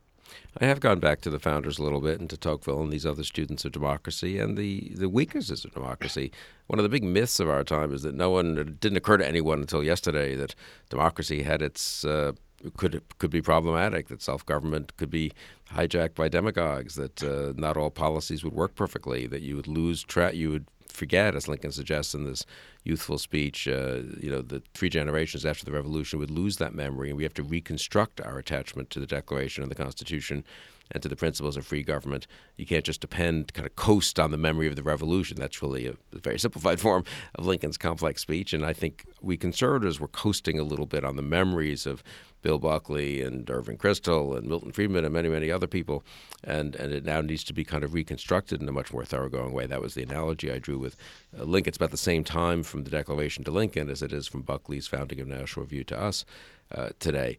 I 0.61 0.65
have 0.65 0.79
gone 0.79 0.99
back 0.99 1.21
to 1.21 1.29
the 1.29 1.39
founders 1.39 1.79
a 1.79 1.83
little 1.83 2.01
bit 2.01 2.19
and 2.19 2.29
to 2.29 2.37
Tocqueville 2.37 2.81
and 2.81 2.91
these 2.91 3.05
other 3.05 3.23
students 3.23 3.65
of 3.65 3.71
democracy 3.71 4.39
and 4.39 4.57
the, 4.57 4.91
the 4.95 5.07
weaknesses 5.07 5.63
of 5.63 5.73
democracy. 5.73 6.31
One 6.67 6.79
of 6.79 6.83
the 6.83 6.89
big 6.89 7.03
myths 7.03 7.39
of 7.39 7.49
our 7.49 7.63
time 7.63 7.93
is 7.93 8.01
that 8.01 8.15
no 8.15 8.31
one, 8.31 8.57
it 8.57 8.79
didn't 8.79 8.97
occur 8.97 9.17
to 9.17 9.27
anyone 9.27 9.61
until 9.61 9.83
yesterday 9.83 10.35
that 10.35 10.55
democracy 10.89 11.43
had 11.43 11.61
its 11.61 12.03
uh, 12.03 12.33
could 12.77 13.01
could 13.17 13.29
be 13.29 13.41
problematic. 13.41 14.07
That 14.07 14.21
self 14.21 14.45
government 14.45 14.95
could 14.97 15.09
be 15.09 15.31
hijacked 15.73 16.15
by 16.15 16.29
demagogues. 16.29 16.95
That 16.95 17.23
uh, 17.23 17.53
not 17.55 17.77
all 17.77 17.89
policies 17.89 18.43
would 18.43 18.53
work 18.53 18.75
perfectly. 18.75 19.27
That 19.27 19.41
you 19.41 19.55
would 19.55 19.67
lose 19.67 20.03
track. 20.03 20.35
You 20.35 20.51
would 20.51 20.65
forget, 20.87 21.35
as 21.35 21.47
Lincoln 21.47 21.71
suggests 21.71 22.13
in 22.13 22.25
this 22.25 22.45
youthful 22.83 23.17
speech. 23.17 23.67
Uh, 23.67 24.01
you 24.19 24.29
know, 24.29 24.41
the 24.41 24.61
three 24.73 24.89
generations 24.89 25.45
after 25.45 25.65
the 25.65 25.71
Revolution 25.71 26.19
would 26.19 26.31
lose 26.31 26.57
that 26.57 26.73
memory, 26.73 27.09
and 27.09 27.17
we 27.17 27.23
have 27.23 27.33
to 27.35 27.43
reconstruct 27.43 28.21
our 28.21 28.37
attachment 28.37 28.89
to 28.91 28.99
the 28.99 29.07
Declaration 29.07 29.63
and 29.63 29.71
the 29.71 29.75
Constitution 29.75 30.43
and 30.91 31.03
to 31.03 31.09
the 31.09 31.15
principles 31.15 31.55
of 31.55 31.65
free 31.65 31.83
government. 31.83 32.25
You 32.57 32.65
can't 32.65 32.83
just 32.83 33.01
depend, 33.01 33.53
kind 33.53 33.65
of 33.65 33.75
coast 33.75 34.19
on 34.19 34.31
the 34.31 34.37
memory 34.37 34.67
of 34.67 34.75
the 34.75 34.83
revolution. 34.83 35.37
That's 35.39 35.61
really 35.61 35.87
a, 35.87 35.91
a, 36.13 36.19
very 36.19 36.39
simplified 36.39 36.79
form 36.85 37.03
of 37.35 37.45
Lincoln's 37.45 37.77
complex 37.77 38.21
speech. 38.21 38.53
And 38.53 38.65
I 38.65 38.73
think 38.73 39.05
we 39.21 39.37
conservatives 39.37 39.99
were 39.99 40.07
coasting 40.07 40.59
a 40.59 40.63
little 40.63 40.87
bit 40.87 41.03
on 41.03 41.15
the 41.15 41.21
memories 41.21 41.85
of 41.85 42.03
Bill 42.41 42.57
Buckley 42.57 43.21
and 43.21 43.49
Irving 43.49 43.77
Kristol 43.77 44.37
and 44.37 44.47
Milton 44.47 44.71
Friedman 44.71 45.05
and 45.05 45.13
many, 45.13 45.29
many 45.29 45.51
other 45.51 45.67
people. 45.67 46.03
And, 46.43 46.75
and 46.75 46.93
it 46.93 47.03
now 47.03 47.21
needs 47.21 47.43
to 47.45 47.53
be 47.53 47.63
kind 47.63 47.83
of 47.83 47.93
reconstructed 47.93 48.61
in 48.61 48.69
a 48.69 48.71
much 48.71 48.93
more 48.93 49.05
thoroughgoing 49.05 49.53
way. 49.53 49.65
That 49.65 49.81
was 49.81 49.93
the 49.93 50.03
analogy 50.03 50.51
I 50.51 50.59
drew 50.59 50.77
with 50.77 50.95
uh, 51.37 51.43
Lincoln. 51.43 51.69
It's 51.69 51.77
about 51.77 51.91
the 51.91 51.97
same 51.97 52.23
time 52.23 52.63
from 52.63 52.83
the 52.83 52.89
Declaration 52.89 53.43
to 53.43 53.51
Lincoln 53.51 53.89
as 53.89 54.01
it 54.01 54.13
is 54.13 54.27
from 54.27 54.41
Buckley's 54.41 54.87
founding 54.87 55.19
of 55.19 55.27
National 55.27 55.65
Review 55.65 55.83
to 55.85 56.01
us 56.01 56.25
uh, 56.73 56.89
today. 56.99 57.37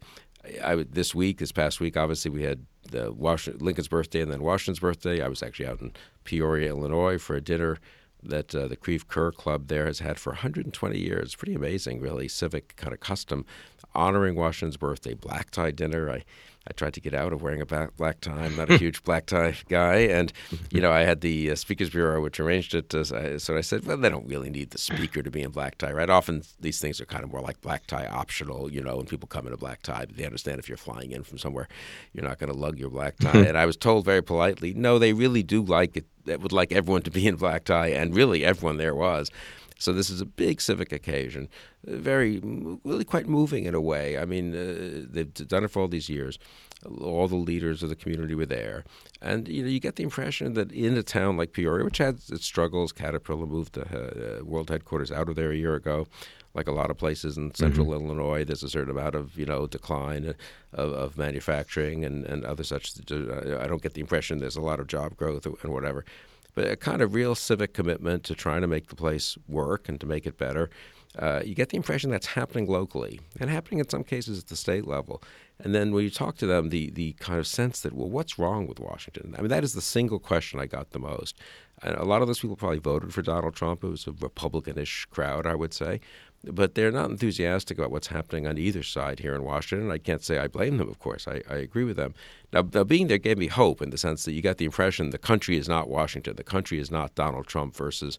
I, 0.63 0.71
I, 0.73 0.83
this 0.83 1.15
week, 1.15 1.39
this 1.39 1.51
past 1.51 1.79
week, 1.79 1.97
obviously 1.97 2.31
we 2.31 2.43
had 2.43 2.65
the 2.89 3.11
Washington, 3.11 3.63
Lincoln's 3.65 3.87
birthday 3.87 4.21
and 4.21 4.31
then 4.31 4.41
Washington's 4.41 4.79
birthday. 4.79 5.21
I 5.21 5.27
was 5.27 5.43
actually 5.43 5.67
out 5.67 5.81
in 5.81 5.93
Peoria, 6.23 6.69
Illinois, 6.69 7.17
for 7.17 7.35
a 7.35 7.41
dinner 7.41 7.77
that 8.23 8.53
uh, 8.53 8.67
the 8.67 8.75
Creve 8.75 9.07
Coeur 9.07 9.31
Club 9.31 9.67
there 9.67 9.85
has 9.85 9.99
had 9.99 10.19
for 10.19 10.31
120 10.31 10.97
years. 10.97 11.35
Pretty 11.35 11.55
amazing, 11.55 11.99
really, 11.99 12.27
civic 12.27 12.75
kind 12.75 12.93
of 12.93 12.99
custom, 12.99 13.45
honoring 13.93 14.35
Washington's 14.35 14.77
birthday, 14.77 15.13
black 15.13 15.51
tie 15.51 15.71
dinner. 15.71 16.09
I 16.09 16.23
I 16.67 16.73
tried 16.73 16.93
to 16.93 17.01
get 17.01 17.15
out 17.15 17.33
of 17.33 17.41
wearing 17.41 17.61
a 17.61 17.65
black 17.65 18.21
tie. 18.21 18.45
I'm 18.45 18.55
not 18.55 18.69
a 18.69 18.77
huge 18.79 19.03
black 19.03 19.25
tie 19.25 19.55
guy, 19.67 19.95
and 19.95 20.31
you 20.69 20.79
know 20.79 20.91
I 20.91 21.01
had 21.01 21.21
the 21.21 21.51
uh, 21.51 21.55
Speakers 21.55 21.89
Bureau 21.89 22.21
which 22.21 22.39
arranged 22.39 22.75
it. 22.75 22.91
So 22.91 23.57
I 23.57 23.61
said, 23.61 23.85
well, 23.85 23.97
they 23.97 24.09
don't 24.09 24.27
really 24.27 24.49
need 24.49 24.69
the 24.69 24.77
speaker 24.77 25.23
to 25.23 25.31
be 25.31 25.41
in 25.41 25.51
black 25.51 25.77
tie, 25.79 25.91
right? 25.91 26.09
Often 26.09 26.43
these 26.59 26.79
things 26.79 27.01
are 27.01 27.05
kind 27.05 27.23
of 27.23 27.31
more 27.31 27.41
like 27.41 27.61
black 27.61 27.87
tie 27.87 28.05
optional, 28.05 28.71
you 28.71 28.81
know, 28.81 28.97
when 28.97 29.07
people 29.07 29.27
come 29.27 29.47
in 29.47 29.53
a 29.53 29.57
black 29.57 29.81
tie, 29.81 30.05
they 30.05 30.25
understand 30.25 30.59
if 30.59 30.69
you're 30.69 30.77
flying 30.77 31.11
in 31.11 31.23
from 31.23 31.39
somewhere, 31.39 31.67
you're 32.13 32.25
not 32.25 32.37
going 32.37 32.51
to 32.51 32.57
lug 32.57 32.77
your 32.77 32.89
black 32.89 33.17
tie. 33.17 33.39
and 33.39 33.57
I 33.57 33.65
was 33.65 33.77
told 33.77 34.05
very 34.05 34.21
politely, 34.21 34.73
no, 34.73 34.99
they 34.99 35.13
really 35.13 35.43
do 35.43 35.63
like 35.63 35.97
it. 35.97 36.05
They 36.25 36.37
would 36.37 36.51
like 36.51 36.71
everyone 36.71 37.01
to 37.03 37.11
be 37.11 37.25
in 37.27 37.35
black 37.37 37.63
tie, 37.63 37.87
and 37.87 38.15
really 38.15 38.45
everyone 38.45 38.77
there 38.77 38.93
was. 38.93 39.31
So 39.81 39.93
this 39.93 40.11
is 40.11 40.21
a 40.21 40.25
big 40.25 40.61
civic 40.61 40.91
occasion, 40.91 41.49
uh, 41.87 41.95
very, 41.95 42.39
really 42.83 43.03
quite 43.03 43.27
moving 43.27 43.65
in 43.65 43.73
a 43.73 43.81
way. 43.81 44.15
I 44.15 44.25
mean, 44.25 44.53
uh, 44.55 45.07
they've 45.09 45.33
done 45.33 45.63
it 45.63 45.69
for 45.69 45.81
all 45.81 45.87
these 45.87 46.07
years. 46.07 46.37
All 46.85 47.27
the 47.27 47.35
leaders 47.35 47.81
of 47.81 47.89
the 47.89 47.95
community 47.95 48.35
were 48.35 48.45
there, 48.45 48.83
and 49.21 49.47
you 49.47 49.63
know, 49.63 49.69
you 49.69 49.79
get 49.79 49.95
the 49.97 50.03
impression 50.03 50.53
that 50.53 50.71
in 50.71 50.97
a 50.97 51.03
town 51.03 51.37
like 51.37 51.53
Peoria, 51.53 51.83
which 51.83 51.99
had 51.99 52.15
its 52.29 52.45
struggles, 52.45 52.91
Caterpillar 52.91 53.45
moved 53.45 53.73
the 53.73 54.39
uh, 54.39 54.43
world 54.43 54.69
headquarters 54.69 55.11
out 55.11 55.29
of 55.29 55.35
there 55.35 55.51
a 55.51 55.55
year 55.55 55.75
ago 55.75 56.07
like 56.53 56.67
a 56.67 56.71
lot 56.71 56.91
of 56.91 56.97
places 56.97 57.37
in 57.37 57.53
central 57.55 57.87
mm-hmm. 57.87 58.05
Illinois, 58.05 58.43
there's 58.43 58.63
a 58.63 58.69
certain 58.69 58.91
amount 58.91 59.15
of 59.15 59.37
you 59.37 59.45
know 59.45 59.67
decline 59.67 60.33
of, 60.73 60.91
of, 60.91 61.17
manufacturing 61.17 62.03
and, 62.03 62.25
and 62.25 62.43
other 62.43 62.63
such. 62.63 62.93
I 63.09 63.67
don't 63.67 63.81
get 63.81 63.93
the 63.93 64.01
impression 64.01 64.39
there's 64.39 64.57
a 64.57 64.61
lot 64.61 64.79
of 64.79 64.87
job 64.87 65.15
growth 65.15 65.45
and 65.45 65.73
whatever. 65.73 66.03
But 66.53 66.69
a 66.69 66.75
kind 66.75 67.01
of 67.01 67.13
real 67.13 67.35
civic 67.35 67.73
commitment 67.73 68.23
to 68.25 68.35
trying 68.35 68.61
to 68.61 68.67
make 68.67 68.87
the 68.87 68.95
place 68.95 69.37
work 69.47 69.89
and 69.89 69.99
to 69.99 70.05
make 70.05 70.25
it 70.25 70.37
better. 70.37 70.69
Uh, 71.19 71.41
you 71.43 71.53
get 71.53 71.69
the 71.69 71.77
impression 71.77 72.09
that's 72.09 72.27
happening 72.27 72.67
locally 72.67 73.19
and 73.39 73.49
happening 73.49 73.79
in 73.79 73.89
some 73.89 74.03
cases 74.03 74.39
at 74.39 74.47
the 74.47 74.55
state 74.55 74.87
level. 74.87 75.21
And 75.59 75.75
then 75.75 75.91
when 75.91 76.03
you 76.03 76.09
talk 76.09 76.37
to 76.37 76.47
them, 76.47 76.69
the 76.69 76.89
the 76.89 77.13
kind 77.13 77.37
of 77.37 77.45
sense 77.45 77.81
that 77.81 77.93
well, 77.93 78.09
what's 78.09 78.39
wrong 78.39 78.65
with 78.65 78.79
Washington? 78.79 79.35
I 79.37 79.41
mean, 79.41 79.49
that 79.49 79.63
is 79.63 79.73
the 79.73 79.81
single 79.81 80.19
question 80.19 80.59
I 80.59 80.65
got 80.65 80.91
the 80.91 80.99
most. 80.99 81.37
And 81.83 81.95
a 81.95 82.05
lot 82.05 82.21
of 82.21 82.27
those 82.27 82.39
people 82.39 82.55
probably 82.55 82.79
voted 82.79 83.13
for 83.13 83.21
Donald 83.21 83.55
Trump. 83.55 83.83
It 83.83 83.89
was 83.89 84.07
a 84.07 84.11
Republicanish 84.11 85.07
crowd, 85.09 85.45
I 85.45 85.55
would 85.55 85.73
say 85.73 85.99
but 86.43 86.75
they're 86.75 86.91
not 86.91 87.09
enthusiastic 87.09 87.77
about 87.77 87.91
what's 87.91 88.07
happening 88.07 88.47
on 88.47 88.57
either 88.57 88.83
side 88.83 89.19
here 89.19 89.35
in 89.35 89.43
Washington. 89.43 89.91
I 89.91 89.97
can't 89.97 90.23
say 90.23 90.39
I 90.39 90.47
blame 90.47 90.77
them, 90.77 90.89
of 90.89 90.99
course. 90.99 91.27
I, 91.27 91.41
I 91.49 91.55
agree 91.55 91.83
with 91.83 91.97
them. 91.97 92.13
Now, 92.51 92.67
now, 92.73 92.83
being 92.83 93.07
there 93.07 93.17
gave 93.17 93.37
me 93.37 93.47
hope 93.47 93.81
in 93.81 93.91
the 93.91 93.97
sense 93.97 94.25
that 94.25 94.33
you 94.33 94.41
got 94.41 94.57
the 94.57 94.65
impression 94.65 95.11
the 95.11 95.17
country 95.17 95.57
is 95.57 95.69
not 95.69 95.89
Washington. 95.89 96.35
The 96.35 96.43
country 96.43 96.79
is 96.79 96.89
not 96.89 97.15
Donald 97.15 97.47
Trump 97.47 97.75
versus 97.75 98.17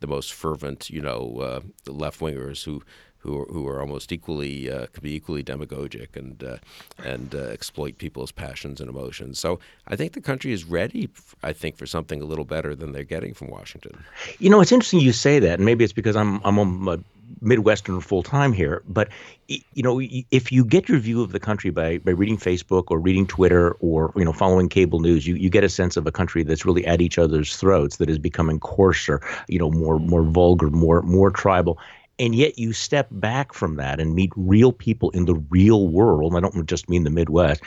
the 0.00 0.06
most 0.06 0.32
fervent, 0.32 0.88
you 0.88 1.00
know, 1.00 1.38
uh, 1.40 1.90
left 1.90 2.20
wingers 2.20 2.64
who. 2.64 2.82
Who 3.24 3.40
are, 3.40 3.46
who 3.46 3.66
are 3.68 3.80
almost 3.80 4.12
equally 4.12 4.70
uh, 4.70 4.86
be 5.00 5.14
equally 5.14 5.42
demagogic 5.42 6.14
and 6.14 6.44
uh, 6.44 6.58
and 7.02 7.34
uh, 7.34 7.38
exploit 7.38 7.96
people's 7.96 8.30
passions 8.30 8.80
and 8.80 8.90
emotions. 8.90 9.38
So 9.38 9.60
I 9.88 9.96
think 9.96 10.12
the 10.12 10.20
country 10.20 10.52
is 10.52 10.64
ready. 10.64 11.08
I 11.42 11.54
think 11.54 11.76
for 11.76 11.86
something 11.86 12.20
a 12.20 12.26
little 12.26 12.44
better 12.44 12.74
than 12.74 12.92
they're 12.92 13.02
getting 13.02 13.32
from 13.32 13.48
Washington. 13.48 14.04
You 14.38 14.50
know, 14.50 14.60
it's 14.60 14.72
interesting 14.72 15.00
you 15.00 15.12
say 15.12 15.38
that, 15.38 15.54
and 15.54 15.64
maybe 15.64 15.84
it's 15.84 15.94
because 15.94 16.16
I'm 16.16 16.40
I'm 16.44 16.58
a 16.86 16.98
Midwestern 17.40 18.00
full 18.00 18.22
time 18.22 18.52
here, 18.52 18.82
but 18.88 19.08
you 19.48 19.82
know, 19.82 20.00
if 20.30 20.50
you 20.50 20.64
get 20.64 20.88
your 20.88 20.98
view 20.98 21.22
of 21.22 21.32
the 21.32 21.40
country 21.40 21.70
by 21.70 21.98
by 21.98 22.12
reading 22.12 22.38
Facebook 22.38 22.84
or 22.88 22.98
reading 22.98 23.26
Twitter 23.26 23.72
or 23.80 24.12
you 24.16 24.24
know 24.24 24.32
following 24.32 24.68
cable 24.68 25.00
news, 25.00 25.26
you, 25.26 25.34
you 25.34 25.50
get 25.50 25.64
a 25.64 25.68
sense 25.68 25.96
of 25.96 26.06
a 26.06 26.12
country 26.12 26.42
that's 26.42 26.64
really 26.64 26.86
at 26.86 27.00
each 27.00 27.18
other's 27.18 27.56
throats, 27.56 27.96
that 27.96 28.08
is 28.08 28.18
becoming 28.18 28.58
coarser, 28.60 29.20
you 29.48 29.58
know, 29.58 29.70
more 29.70 29.98
more 29.98 30.22
vulgar, 30.22 30.70
more 30.70 31.02
more 31.02 31.30
tribal. 31.30 31.78
And 32.18 32.34
yet 32.34 32.58
you 32.58 32.72
step 32.72 33.08
back 33.10 33.52
from 33.52 33.76
that 33.76 34.00
and 34.00 34.14
meet 34.14 34.32
real 34.36 34.72
people 34.72 35.10
in 35.10 35.24
the 35.24 35.34
real 35.34 35.88
world. 35.88 36.36
I 36.36 36.40
don't 36.40 36.66
just 36.66 36.88
mean 36.88 37.04
the 37.04 37.10
Midwest. 37.10 37.62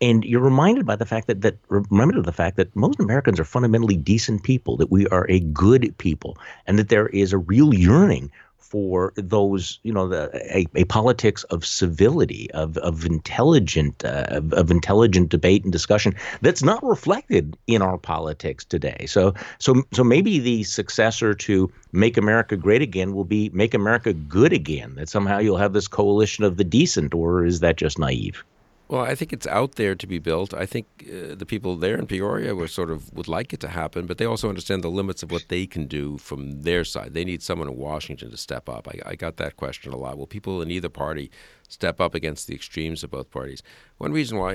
And 0.00 0.24
you're 0.24 0.40
reminded 0.40 0.84
by 0.84 0.96
the 0.96 1.06
fact 1.06 1.28
that 1.28 1.42
that 1.42 1.56
reminded 1.68 2.18
of 2.18 2.24
the 2.24 2.32
fact 2.32 2.56
that 2.56 2.74
most 2.74 2.98
Americans 2.98 3.38
are 3.38 3.44
fundamentally 3.44 3.96
decent 3.96 4.42
people, 4.42 4.76
that 4.78 4.90
we 4.90 5.06
are 5.08 5.26
a 5.30 5.40
good 5.40 5.94
people, 5.98 6.36
and 6.66 6.78
that 6.78 6.88
there 6.88 7.06
is 7.06 7.32
a 7.32 7.38
real 7.38 7.72
yearning 7.72 8.30
for 8.70 9.12
those, 9.16 9.78
you 9.82 9.92
know, 9.92 10.08
the, 10.08 10.30
a, 10.56 10.66
a 10.74 10.84
politics 10.84 11.44
of 11.44 11.64
civility, 11.64 12.50
of 12.52 12.76
of 12.78 13.04
intelligent, 13.04 14.04
uh, 14.04 14.24
of, 14.28 14.52
of, 14.54 14.70
intelligent 14.70 15.28
debate 15.28 15.62
and 15.64 15.72
discussion 15.72 16.14
that's 16.40 16.62
not 16.62 16.82
reflected 16.82 17.56
in 17.66 17.82
our 17.82 17.98
politics 17.98 18.64
today. 18.64 19.04
So, 19.06 19.34
so, 19.58 19.82
so 19.92 20.02
maybe 20.02 20.38
the 20.38 20.64
successor 20.64 21.34
to 21.34 21.70
"Make 21.92 22.16
America 22.16 22.56
Great 22.56 22.82
Again" 22.82 23.14
will 23.14 23.24
be 23.24 23.50
"Make 23.50 23.74
America 23.74 24.12
Good 24.12 24.52
Again." 24.52 24.94
That 24.96 25.08
somehow 25.08 25.38
you'll 25.38 25.58
have 25.58 25.74
this 25.74 25.88
coalition 25.88 26.44
of 26.44 26.56
the 26.56 26.64
decent, 26.64 27.14
or 27.14 27.44
is 27.44 27.60
that 27.60 27.76
just 27.76 27.98
naive? 27.98 28.44
Well, 28.86 29.00
I 29.00 29.14
think 29.14 29.32
it's 29.32 29.46
out 29.46 29.76
there 29.76 29.94
to 29.94 30.06
be 30.06 30.18
built. 30.18 30.52
I 30.52 30.66
think 30.66 30.86
uh, 31.08 31.34
the 31.34 31.46
people 31.46 31.76
there 31.76 31.96
in 31.96 32.06
Peoria 32.06 32.54
were 32.54 32.68
sort 32.68 32.90
of 32.90 33.10
would 33.14 33.28
like 33.28 33.54
it 33.54 33.60
to 33.60 33.68
happen, 33.68 34.06
but 34.06 34.18
they 34.18 34.26
also 34.26 34.50
understand 34.50 34.84
the 34.84 34.90
limits 34.90 35.22
of 35.22 35.30
what 35.30 35.46
they 35.48 35.66
can 35.66 35.86
do 35.86 36.18
from 36.18 36.62
their 36.62 36.84
side. 36.84 37.14
They 37.14 37.24
need 37.24 37.42
someone 37.42 37.66
in 37.66 37.76
Washington 37.76 38.30
to 38.30 38.36
step 38.36 38.68
up. 38.68 38.86
I, 38.86 39.12
I 39.12 39.14
got 39.14 39.38
that 39.38 39.56
question 39.56 39.92
a 39.92 39.96
lot. 39.96 40.18
Will 40.18 40.26
people 40.26 40.60
in 40.60 40.70
either 40.70 40.90
party 40.90 41.30
step 41.66 41.98
up 41.98 42.14
against 42.14 42.46
the 42.46 42.54
extremes 42.54 43.02
of 43.02 43.10
both 43.10 43.30
parties? 43.30 43.62
One 43.96 44.12
reason 44.12 44.36
why 44.36 44.52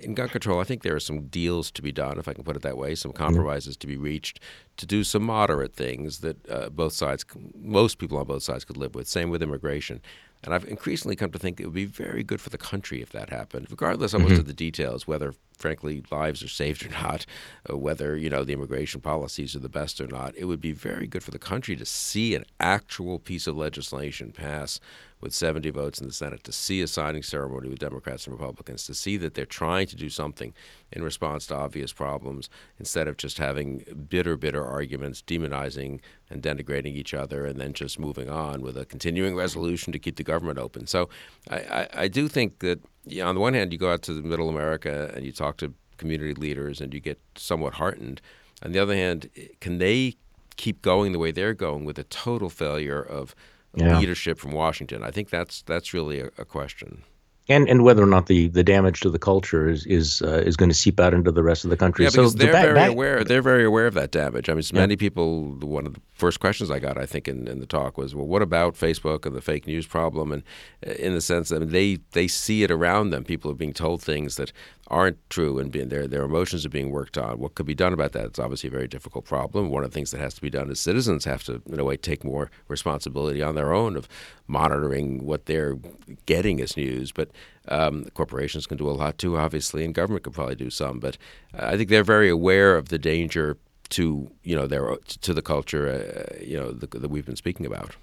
in 0.00 0.14
gun 0.14 0.30
control, 0.30 0.58
I 0.58 0.64
think 0.64 0.82
there 0.82 0.96
are 0.96 1.00
some 1.00 1.26
deals 1.26 1.70
to 1.72 1.82
be 1.82 1.92
done, 1.92 2.18
if 2.18 2.28
I 2.28 2.32
can 2.32 2.44
put 2.44 2.56
it 2.56 2.62
that 2.62 2.78
way, 2.78 2.94
some 2.94 3.12
mm-hmm. 3.12 3.22
compromises 3.22 3.74
mm-hmm. 3.74 3.80
to 3.80 3.86
be 3.88 3.96
reached 3.98 4.40
to 4.78 4.86
do 4.86 5.04
some 5.04 5.22
moderate 5.22 5.74
things 5.74 6.20
that 6.20 6.50
uh, 6.50 6.70
both 6.70 6.94
sides, 6.94 7.26
most 7.54 7.98
people 7.98 8.16
on 8.16 8.26
both 8.26 8.42
sides 8.42 8.64
could 8.64 8.78
live 8.78 8.94
with. 8.94 9.06
Same 9.06 9.28
with 9.28 9.42
immigration. 9.42 10.00
And 10.42 10.54
I've 10.54 10.66
increasingly 10.66 11.16
come 11.16 11.30
to 11.32 11.38
think 11.38 11.60
it 11.60 11.66
would 11.66 11.74
be 11.74 11.84
very 11.84 12.22
good 12.22 12.40
for 12.40 12.50
the 12.50 12.58
country 12.58 13.02
if 13.02 13.10
that 13.10 13.30
happened, 13.30 13.66
regardless 13.70 14.14
almost 14.14 14.32
mm-hmm. 14.32 14.40
of 14.40 14.46
the 14.46 14.54
details, 14.54 15.06
whether 15.06 15.34
frankly 15.60 16.02
lives 16.10 16.42
are 16.42 16.48
saved 16.48 16.84
or 16.86 16.90
not, 16.90 17.26
or 17.68 17.76
whether 17.76 18.16
you 18.16 18.30
know 18.30 18.44
the 18.44 18.52
immigration 18.52 19.00
policies 19.00 19.54
are 19.54 19.60
the 19.60 19.68
best 19.68 20.00
or 20.00 20.06
not. 20.06 20.34
It 20.36 20.46
would 20.46 20.60
be 20.60 20.72
very 20.72 21.06
good 21.06 21.22
for 21.22 21.30
the 21.30 21.38
country 21.38 21.76
to 21.76 21.86
see 21.86 22.34
an 22.34 22.44
actual 22.58 23.18
piece 23.18 23.46
of 23.46 23.56
legislation 23.56 24.32
pass 24.32 24.80
with 25.20 25.34
70 25.34 25.70
votes 25.70 26.00
in 26.00 26.06
the 26.06 26.12
Senate, 26.12 26.42
to 26.44 26.52
see 26.52 26.80
a 26.80 26.86
signing 26.86 27.22
ceremony 27.22 27.68
with 27.68 27.78
Democrats 27.78 28.26
and 28.26 28.32
Republicans, 28.32 28.84
to 28.86 28.94
see 28.94 29.16
that 29.18 29.34
they're 29.34 29.44
trying 29.44 29.86
to 29.86 29.96
do 29.96 30.08
something 30.08 30.54
in 30.92 31.02
response 31.02 31.46
to 31.46 31.54
obvious 31.54 31.92
problems 31.92 32.48
instead 32.78 33.06
of 33.06 33.16
just 33.16 33.38
having 33.38 33.84
bitter, 34.08 34.36
bitter 34.36 34.64
arguments, 34.64 35.22
demonizing 35.22 36.00
and 36.30 36.42
denigrating 36.42 36.94
each 36.94 37.12
other, 37.12 37.44
and 37.44 37.60
then 37.60 37.72
just 37.72 37.98
moving 37.98 38.30
on 38.30 38.62
with 38.62 38.76
a 38.76 38.86
continuing 38.86 39.36
resolution 39.36 39.92
to 39.92 39.98
keep 39.98 40.16
the 40.16 40.24
government 40.24 40.58
open. 40.58 40.86
So 40.86 41.08
I, 41.50 41.56
I, 41.56 41.88
I 41.94 42.08
do 42.08 42.28
think 42.28 42.60
that 42.60 42.80
you 43.06 43.22
know, 43.22 43.28
on 43.28 43.34
the 43.34 43.40
one 43.40 43.54
hand, 43.54 43.72
you 43.72 43.78
go 43.78 43.92
out 43.92 44.02
to 44.02 44.14
the 44.14 44.22
middle 44.22 44.48
America 44.48 45.12
and 45.14 45.24
you 45.24 45.32
talk 45.32 45.56
to 45.58 45.72
community 45.96 46.34
leaders 46.34 46.80
and 46.80 46.92
you 46.94 47.00
get 47.00 47.20
somewhat 47.36 47.74
heartened. 47.74 48.20
On 48.62 48.72
the 48.72 48.78
other 48.78 48.94
hand, 48.94 49.30
can 49.60 49.78
they 49.78 50.14
keep 50.56 50.82
going 50.82 51.12
the 51.12 51.18
way 51.18 51.30
they're 51.30 51.54
going 51.54 51.84
with 51.84 51.98
a 51.98 52.04
total 52.04 52.50
failure 52.50 53.02
of 53.02 53.34
yeah. 53.74 53.98
leadership 53.98 54.38
from 54.38 54.52
Washington? 54.52 55.02
I 55.02 55.10
think 55.10 55.30
that's 55.30 55.62
that's 55.62 55.94
really 55.94 56.20
a, 56.20 56.26
a 56.38 56.44
question 56.44 57.04
and 57.50 57.68
and 57.68 57.82
whether 57.82 58.02
or 58.02 58.06
not 58.06 58.26
the, 58.26 58.48
the 58.48 58.62
damage 58.62 59.00
to 59.00 59.10
the 59.10 59.18
culture 59.18 59.68
is 59.68 59.84
is 59.86 60.22
uh, 60.22 60.42
is 60.46 60.56
going 60.56 60.68
to 60.70 60.74
seep 60.74 61.00
out 61.00 61.12
into 61.12 61.32
the 61.32 61.42
rest 61.42 61.64
of 61.64 61.70
the 61.70 61.76
country. 61.76 62.04
Yeah, 62.04 62.10
because 62.10 62.32
so 62.32 62.38
they're 62.38 62.46
the 62.46 62.52
very 62.52 62.74
back, 62.74 62.90
aware. 62.90 63.24
They're 63.24 63.42
very 63.42 63.64
aware 63.64 63.86
of 63.86 63.94
that 63.94 64.12
damage. 64.12 64.48
I 64.48 64.54
mean, 64.54 64.62
yeah. 64.72 64.80
many 64.80 64.96
people. 64.96 65.50
One 65.60 65.86
of 65.86 65.94
the 65.94 66.00
first 66.14 66.38
questions 66.40 66.70
I 66.70 66.78
got, 66.78 66.96
I 66.96 67.06
think, 67.06 67.26
in, 67.26 67.48
in 67.48 67.58
the 67.58 67.66
talk 67.66 67.98
was, 67.98 68.14
well, 68.14 68.26
what 68.26 68.40
about 68.40 68.74
Facebook 68.74 69.26
and 69.26 69.34
the 69.34 69.40
fake 69.42 69.66
news 69.66 69.86
problem? 69.86 70.30
And 70.32 70.42
uh, 70.86 70.92
in 70.92 71.12
the 71.12 71.20
sense 71.20 71.48
that 71.48 71.56
I 71.56 71.58
mean, 71.60 71.70
they 71.70 71.98
they 72.12 72.28
see 72.28 72.62
it 72.62 72.70
around 72.70 73.10
them. 73.10 73.24
People 73.24 73.50
are 73.50 73.54
being 73.54 73.74
told 73.74 74.00
things 74.00 74.36
that 74.36 74.52
aren't 74.90 75.18
true 75.30 75.58
and 75.60 75.70
being, 75.70 75.88
their 75.88 76.06
their 76.08 76.24
emotions 76.24 76.66
are 76.66 76.70
being 76.70 76.90
worked 76.90 77.16
on. 77.16 77.38
What 77.38 77.54
could 77.54 77.66
be 77.66 77.74
done 77.74 77.92
about 77.92 78.12
that? 78.12 78.26
It's 78.26 78.38
obviously 78.38 78.68
a 78.68 78.72
very 78.72 78.88
difficult 78.88 79.24
problem. 79.24 79.70
One 79.70 79.84
of 79.84 79.90
the 79.90 79.94
things 79.94 80.10
that 80.10 80.20
has 80.20 80.34
to 80.34 80.40
be 80.40 80.50
done 80.50 80.70
is 80.70 80.80
citizens 80.80 81.24
have 81.24 81.44
to, 81.44 81.62
in 81.66 81.78
a 81.78 81.84
way, 81.84 81.96
take 81.96 82.24
more 82.24 82.50
responsibility 82.66 83.40
on 83.40 83.54
their 83.54 83.72
own 83.72 83.96
of 83.96 84.08
monitoring 84.48 85.24
what 85.24 85.46
they're 85.46 85.78
getting 86.26 86.60
as 86.60 86.76
news. 86.76 87.12
But 87.12 87.30
um, 87.68 88.06
corporations 88.14 88.66
can 88.66 88.78
do 88.78 88.90
a 88.90 88.92
lot 88.92 89.16
too, 89.16 89.36
obviously, 89.38 89.84
and 89.84 89.94
government 89.94 90.24
could 90.24 90.34
probably 90.34 90.56
do 90.56 90.70
some. 90.70 90.98
But 90.98 91.16
I 91.54 91.76
think 91.76 91.88
they're 91.88 92.02
very 92.02 92.28
aware 92.28 92.76
of 92.76 92.88
the 92.88 92.98
danger 92.98 93.56
to 93.90 94.30
you 94.42 94.56
know 94.56 94.66
their 94.66 94.96
to 94.96 95.34
the 95.34 95.42
culture, 95.42 95.88
uh, 95.88 96.44
you 96.44 96.56
know, 96.56 96.72
that 96.72 97.10
we've 97.10 97.26
been 97.26 97.36
speaking 97.36 97.64
about. 97.64 97.94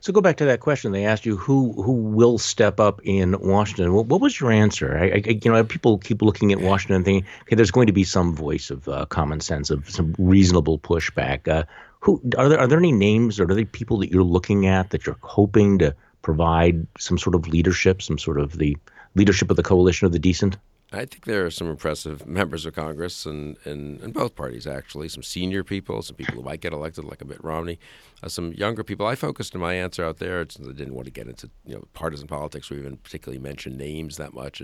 So 0.00 0.12
go 0.12 0.20
back 0.20 0.36
to 0.36 0.44
that 0.46 0.60
question. 0.60 0.92
They 0.92 1.04
asked 1.04 1.26
you 1.26 1.36
who 1.36 1.72
who 1.82 1.92
will 1.92 2.38
step 2.38 2.78
up 2.78 3.00
in 3.04 3.36
Washington. 3.40 3.92
What, 3.92 4.06
what 4.06 4.20
was 4.20 4.38
your 4.38 4.52
answer? 4.52 4.96
I, 4.96 5.04
I, 5.04 5.40
you 5.42 5.50
know, 5.50 5.64
people 5.64 5.98
keep 5.98 6.22
looking 6.22 6.52
at 6.52 6.60
Washington 6.60 6.96
and 6.96 7.04
thinking, 7.04 7.30
okay, 7.42 7.56
there's 7.56 7.70
going 7.70 7.86
to 7.86 7.92
be 7.92 8.04
some 8.04 8.34
voice 8.34 8.70
of 8.70 8.88
uh, 8.88 9.06
common 9.06 9.40
sense, 9.40 9.70
of 9.70 9.88
some 9.88 10.14
reasonable 10.18 10.78
pushback. 10.78 11.48
Uh, 11.48 11.64
who 12.00 12.20
are 12.36 12.48
there? 12.48 12.60
Are 12.60 12.66
there 12.66 12.78
any 12.78 12.92
names? 12.92 13.40
Or 13.40 13.44
are 13.44 13.54
there 13.54 13.64
people 13.64 13.98
that 13.98 14.10
you're 14.10 14.22
looking 14.22 14.66
at 14.66 14.90
that 14.90 15.06
you're 15.06 15.16
hoping 15.22 15.78
to 15.78 15.94
provide 16.22 16.86
some 16.98 17.18
sort 17.18 17.34
of 17.34 17.48
leadership, 17.48 18.02
some 18.02 18.18
sort 18.18 18.38
of 18.38 18.58
the 18.58 18.76
leadership 19.14 19.50
of 19.50 19.56
the 19.56 19.62
coalition 19.62 20.06
of 20.06 20.12
the 20.12 20.18
decent? 20.18 20.56
I 20.90 21.04
think 21.04 21.26
there 21.26 21.44
are 21.44 21.50
some 21.50 21.68
impressive 21.68 22.26
members 22.38 22.64
of 22.64 22.74
Congress 22.74 23.26
and 23.26 23.58
in, 23.66 24.12
both 24.12 24.34
parties, 24.34 24.66
actually. 24.66 25.08
Some 25.08 25.22
senior 25.22 25.62
people, 25.62 26.00
some 26.00 26.16
people 26.16 26.36
who 26.36 26.42
might 26.42 26.62
get 26.62 26.72
elected, 26.72 27.04
like 27.04 27.20
a 27.20 27.26
Mitt 27.26 27.44
Romney, 27.44 27.78
uh, 28.22 28.28
some 28.28 28.52
younger 28.54 28.82
people. 28.82 29.06
I 29.06 29.14
focused 29.14 29.54
in 29.54 29.60
my 29.60 29.74
answer 29.74 30.04
out 30.04 30.18
there 30.18 30.40
I 30.40 30.44
didn't 30.44 30.94
want 30.94 31.04
to 31.04 31.12
get 31.12 31.28
into 31.28 31.50
you 31.66 31.74
know 31.74 31.84
partisan 31.92 32.26
politics 32.26 32.70
or 32.70 32.74
even 32.74 32.96
particularly 32.96 33.38
mention 33.38 33.76
names 33.76 34.16
that 34.16 34.32
much. 34.32 34.62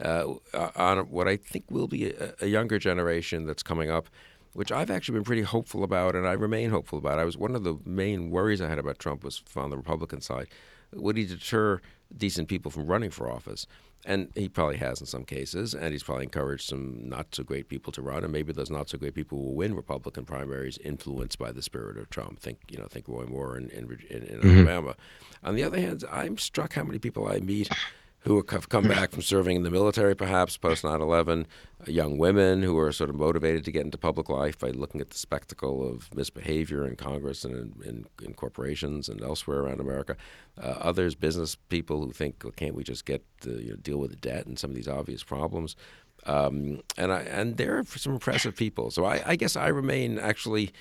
Uh, 0.00 0.34
on 0.76 0.98
what 1.10 1.28
I 1.28 1.36
think 1.36 1.64
will 1.70 1.88
be 1.88 2.10
a, 2.10 2.34
a 2.40 2.46
younger 2.46 2.78
generation 2.78 3.46
that's 3.46 3.62
coming 3.62 3.90
up 3.90 4.08
which 4.56 4.72
I've 4.72 4.90
actually 4.90 5.16
been 5.16 5.24
pretty 5.24 5.42
hopeful 5.42 5.84
about, 5.84 6.16
and 6.16 6.26
I 6.26 6.32
remain 6.32 6.70
hopeful 6.70 6.98
about. 6.98 7.18
I 7.18 7.26
was 7.26 7.36
one 7.36 7.54
of 7.54 7.62
the 7.62 7.76
main 7.84 8.30
worries 8.30 8.62
I 8.62 8.68
had 8.70 8.78
about 8.78 8.98
Trump 8.98 9.22
was 9.22 9.42
on 9.54 9.68
the 9.68 9.76
Republican 9.76 10.22
side. 10.22 10.48
Would 10.94 11.16
he 11.16 11.26
deter 11.26 11.80
decent 12.16 12.48
people 12.48 12.70
from 12.70 12.86
running 12.86 13.10
for 13.10 13.30
office? 13.30 13.66
And 14.04 14.30
he 14.36 14.48
probably 14.48 14.76
has 14.76 15.00
in 15.00 15.06
some 15.06 15.24
cases, 15.24 15.74
and 15.74 15.90
he's 15.90 16.04
probably 16.04 16.24
encouraged 16.24 16.68
some 16.68 17.08
not 17.08 17.34
so 17.34 17.42
great 17.42 17.68
people 17.68 17.92
to 17.92 18.02
run, 18.02 18.22
and 18.22 18.32
maybe 18.32 18.52
those 18.52 18.70
not 18.70 18.88
so 18.88 18.98
great 18.98 19.14
people 19.14 19.38
will 19.38 19.54
win 19.54 19.74
Republican 19.74 20.24
primaries, 20.24 20.78
influenced 20.78 21.38
by 21.40 21.50
the 21.50 21.62
spirit 21.62 21.98
of 21.98 22.08
Trump. 22.08 22.38
Think 22.38 22.58
you 22.70 22.78
know, 22.78 22.86
think 22.86 23.08
Roy 23.08 23.24
Moore 23.24 23.56
in 23.56 23.68
in, 23.70 23.84
in, 24.08 24.22
in 24.22 24.40
mm-hmm. 24.40 24.58
Alabama. 24.58 24.94
On 25.42 25.56
the 25.56 25.64
other 25.64 25.80
hand, 25.80 26.04
I'm 26.10 26.38
struck 26.38 26.74
how 26.74 26.84
many 26.84 27.00
people 27.00 27.26
I 27.26 27.40
meet 27.40 27.68
who 28.26 28.44
have 28.50 28.68
come 28.68 28.88
back 28.88 29.12
from 29.12 29.22
serving 29.22 29.54
in 29.54 29.62
the 29.62 29.70
military, 29.70 30.16
perhaps 30.16 30.56
post 30.56 30.82
9 30.82 31.00
11, 31.00 31.46
uh, 31.80 31.90
young 31.90 32.18
women 32.18 32.60
who 32.60 32.76
are 32.76 32.90
sort 32.90 33.08
of 33.08 33.14
motivated 33.14 33.64
to 33.64 33.70
get 33.70 33.84
into 33.84 33.96
public 33.96 34.28
life 34.28 34.58
by 34.58 34.70
looking 34.70 35.00
at 35.00 35.10
the 35.10 35.16
spectacle 35.16 35.88
of 35.88 36.12
misbehavior 36.12 36.84
in 36.84 36.96
Congress 36.96 37.44
and 37.44 37.54
in, 37.54 37.88
in, 37.88 38.06
in 38.26 38.34
corporations 38.34 39.08
and 39.08 39.22
elsewhere 39.22 39.60
around 39.60 39.78
America. 39.78 40.16
Uh, 40.60 40.74
others, 40.80 41.14
business 41.14 41.54
people 41.54 42.04
who 42.04 42.10
think, 42.10 42.42
well, 42.42 42.52
can't 42.52 42.74
we 42.74 42.82
just 42.82 43.04
get 43.04 43.22
to, 43.42 43.62
you 43.62 43.70
know, 43.70 43.76
deal 43.76 43.98
with 43.98 44.10
the 44.10 44.16
debt 44.16 44.44
and 44.46 44.58
some 44.58 44.70
of 44.70 44.76
these 44.76 44.88
obvious 44.88 45.22
problems? 45.22 45.76
Um, 46.26 46.82
and 46.96 47.12
I, 47.12 47.20
and 47.20 47.56
they're 47.56 47.84
some 47.84 48.14
impressive 48.14 48.56
people. 48.56 48.90
So 48.90 49.04
I, 49.04 49.22
I 49.24 49.36
guess 49.36 49.56
I 49.56 49.68
remain 49.68 50.18
actually 50.18 50.72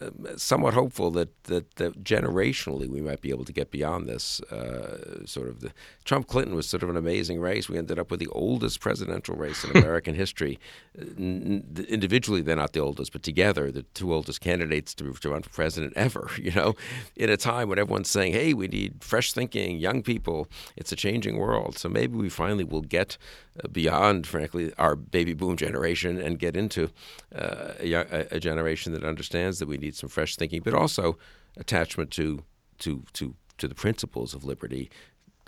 uh, 0.00 0.10
somewhat 0.36 0.74
hopeful 0.74 1.10
that, 1.12 1.44
that, 1.44 1.76
that 1.76 2.02
generationally 2.02 2.88
we 2.88 3.00
might 3.00 3.20
be 3.20 3.30
able 3.30 3.44
to 3.44 3.52
get 3.52 3.70
beyond 3.70 4.08
this. 4.08 4.40
Uh, 4.42 5.24
sort 5.24 5.48
of 5.48 5.60
the 5.60 5.70
Trump 6.04 6.26
Clinton 6.26 6.54
was 6.54 6.66
sort 6.66 6.82
of 6.82 6.88
an 6.88 6.96
amazing 6.96 7.40
race. 7.40 7.68
We 7.68 7.78
ended 7.78 7.98
up 7.98 8.10
with 8.10 8.18
the 8.18 8.26
oldest 8.28 8.80
presidential 8.80 9.36
race 9.36 9.62
in 9.62 9.76
American 9.76 10.14
history. 10.14 10.58
N- 10.98 11.84
individually, 11.88 12.42
they're 12.42 12.56
not 12.56 12.72
the 12.72 12.80
oldest, 12.80 13.12
but 13.12 13.22
together, 13.22 13.70
the 13.70 13.82
two 13.94 14.12
oldest 14.12 14.40
candidates 14.40 14.94
to, 14.94 15.12
to 15.12 15.30
run 15.30 15.42
for 15.42 15.50
president 15.50 15.92
ever. 15.96 16.28
You 16.44 16.50
know, 16.50 16.74
in 17.16 17.30
a 17.30 17.38
time 17.38 17.70
when 17.70 17.78
everyone's 17.78 18.10
saying, 18.10 18.32
"Hey, 18.32 18.52
we 18.52 18.68
need 18.68 19.02
fresh 19.02 19.32
thinking, 19.32 19.78
young 19.78 20.02
people. 20.02 20.46
It's 20.76 20.92
a 20.92 20.96
changing 20.96 21.38
world." 21.38 21.78
So 21.78 21.88
maybe 21.88 22.18
we 22.18 22.28
finally 22.28 22.64
will 22.64 22.82
get 22.82 23.16
uh, 23.62 23.68
beyond, 23.68 24.26
frankly, 24.26 24.72
our 24.76 24.93
baby 24.96 25.34
boom 25.34 25.56
generation 25.56 26.20
and 26.20 26.38
get 26.38 26.56
into 26.56 26.90
uh, 27.34 27.72
a, 27.80 28.26
a 28.32 28.40
generation 28.40 28.92
that 28.92 29.04
understands 29.04 29.58
that 29.58 29.68
we 29.68 29.78
need 29.78 29.94
some 29.94 30.08
fresh 30.08 30.36
thinking, 30.36 30.62
but 30.62 30.74
also 30.74 31.18
attachment 31.56 32.10
to 32.12 32.42
to 32.78 33.04
to 33.12 33.34
to 33.58 33.68
the 33.68 33.74
principles 33.74 34.34
of 34.34 34.44
liberty, 34.44 34.90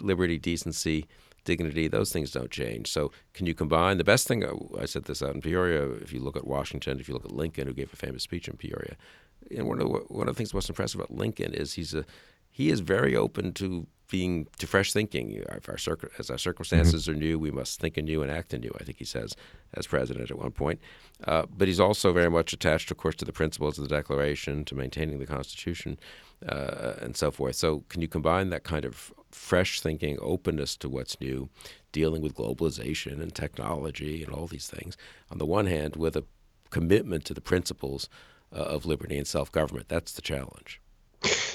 liberty, 0.00 0.38
decency, 0.38 1.06
dignity. 1.44 1.88
Those 1.88 2.12
things 2.12 2.30
don't 2.30 2.50
change. 2.50 2.90
So, 2.90 3.10
can 3.34 3.46
you 3.46 3.54
combine 3.54 3.98
the 3.98 4.04
best 4.04 4.28
thing? 4.28 4.44
I 4.78 4.84
said 4.84 5.04
this 5.04 5.22
out 5.22 5.34
in 5.34 5.40
Peoria. 5.40 5.90
If 5.90 6.12
you 6.12 6.20
look 6.20 6.36
at 6.36 6.46
Washington, 6.46 7.00
if 7.00 7.08
you 7.08 7.14
look 7.14 7.24
at 7.24 7.32
Lincoln, 7.32 7.66
who 7.66 7.74
gave 7.74 7.92
a 7.92 7.96
famous 7.96 8.22
speech 8.22 8.48
in 8.48 8.56
Peoria, 8.56 8.96
and 9.50 9.66
one 9.66 9.80
of 9.80 9.88
the, 9.88 9.98
one 10.08 10.28
of 10.28 10.34
the 10.34 10.38
things 10.38 10.54
most 10.54 10.68
impressive 10.68 11.00
about 11.00 11.16
Lincoln 11.16 11.54
is 11.54 11.74
he's 11.74 11.94
a 11.94 12.04
he 12.50 12.70
is 12.70 12.80
very 12.80 13.14
open 13.14 13.52
to 13.54 13.86
being 14.08 14.46
to 14.58 14.66
fresh 14.66 14.92
thinking. 14.92 15.32
If 15.32 15.68
our 15.68 15.78
as 16.18 16.30
our 16.30 16.38
circumstances 16.38 17.04
mm-hmm. 17.04 17.12
are 17.12 17.18
new, 17.18 17.38
we 17.38 17.50
must 17.50 17.80
think 17.80 17.96
anew 17.96 18.22
and 18.22 18.30
act 18.30 18.52
anew. 18.52 18.70
I 18.80 18.84
think 18.84 18.98
he 18.98 19.04
says 19.04 19.34
as 19.74 19.86
president 19.86 20.30
at 20.30 20.38
one 20.38 20.52
point. 20.52 20.80
Uh, 21.24 21.46
but 21.56 21.68
he's 21.68 21.80
also 21.80 22.12
very 22.12 22.30
much 22.30 22.52
attached, 22.52 22.90
of 22.90 22.96
course, 22.96 23.16
to 23.16 23.24
the 23.24 23.32
principles 23.32 23.78
of 23.78 23.88
the 23.88 23.94
Declaration, 23.94 24.64
to 24.66 24.74
maintaining 24.74 25.18
the 25.18 25.26
Constitution, 25.26 25.98
uh, 26.48 26.94
and 27.00 27.16
so 27.16 27.30
forth. 27.30 27.56
So, 27.56 27.84
can 27.88 28.02
you 28.02 28.08
combine 28.08 28.50
that 28.50 28.64
kind 28.64 28.84
of 28.84 29.12
fresh 29.30 29.80
thinking, 29.80 30.18
openness 30.20 30.76
to 30.76 30.88
what's 30.88 31.20
new, 31.20 31.48
dealing 31.92 32.22
with 32.22 32.34
globalization 32.34 33.20
and 33.20 33.34
technology 33.34 34.22
and 34.22 34.32
all 34.32 34.46
these 34.46 34.68
things, 34.68 34.96
on 35.30 35.38
the 35.38 35.46
one 35.46 35.66
hand, 35.66 35.96
with 35.96 36.16
a 36.16 36.24
commitment 36.70 37.24
to 37.24 37.34
the 37.34 37.40
principles 37.40 38.08
uh, 38.54 38.58
of 38.58 38.86
liberty 38.86 39.16
and 39.16 39.26
self 39.26 39.50
government? 39.50 39.88
That's 39.88 40.12
the 40.12 40.22
challenge. 40.22 40.80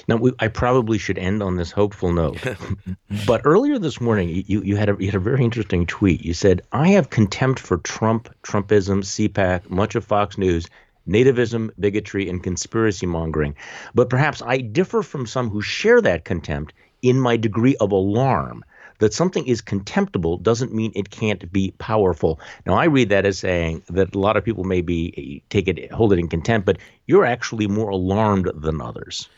Now, 0.08 0.16
we, 0.16 0.32
I 0.38 0.48
probably 0.48 0.98
should 0.98 1.18
end 1.18 1.42
on 1.42 1.56
this 1.56 1.70
hopeful 1.70 2.12
note. 2.12 2.42
but 3.26 3.42
earlier 3.44 3.78
this 3.78 4.00
morning, 4.00 4.44
you, 4.46 4.62
you, 4.62 4.76
had 4.76 4.88
a, 4.88 4.96
you 4.98 5.06
had 5.06 5.14
a 5.14 5.20
very 5.20 5.44
interesting 5.44 5.86
tweet. 5.86 6.24
You 6.24 6.34
said, 6.34 6.62
I 6.72 6.88
have 6.88 7.10
contempt 7.10 7.60
for 7.60 7.78
Trump, 7.78 8.28
Trumpism, 8.42 9.02
CPAC, 9.02 9.70
much 9.70 9.94
of 9.94 10.04
Fox 10.04 10.36
News, 10.38 10.66
nativism, 11.08 11.70
bigotry, 11.78 12.28
and 12.28 12.42
conspiracy 12.42 13.06
mongering. 13.06 13.54
But 13.94 14.10
perhaps 14.10 14.42
I 14.42 14.58
differ 14.58 15.02
from 15.02 15.26
some 15.26 15.50
who 15.50 15.62
share 15.62 16.00
that 16.00 16.24
contempt 16.24 16.72
in 17.02 17.20
my 17.20 17.36
degree 17.36 17.76
of 17.76 17.92
alarm. 17.92 18.64
That 18.98 19.12
something 19.12 19.44
is 19.48 19.60
contemptible 19.60 20.36
doesn't 20.36 20.72
mean 20.72 20.92
it 20.94 21.10
can't 21.10 21.52
be 21.52 21.72
powerful. 21.78 22.38
Now, 22.66 22.74
I 22.74 22.84
read 22.84 23.08
that 23.08 23.26
as 23.26 23.36
saying 23.36 23.82
that 23.88 24.14
a 24.14 24.18
lot 24.18 24.36
of 24.36 24.44
people 24.44 24.62
may 24.62 24.80
be 24.80 25.12
eh, 25.16 25.44
take 25.50 25.66
it, 25.66 25.90
hold 25.90 26.12
it 26.12 26.20
in 26.20 26.28
contempt, 26.28 26.66
but 26.66 26.78
you're 27.06 27.24
actually 27.24 27.66
more 27.66 27.88
alarmed 27.88 28.48
than 28.54 28.80
others. 28.80 29.28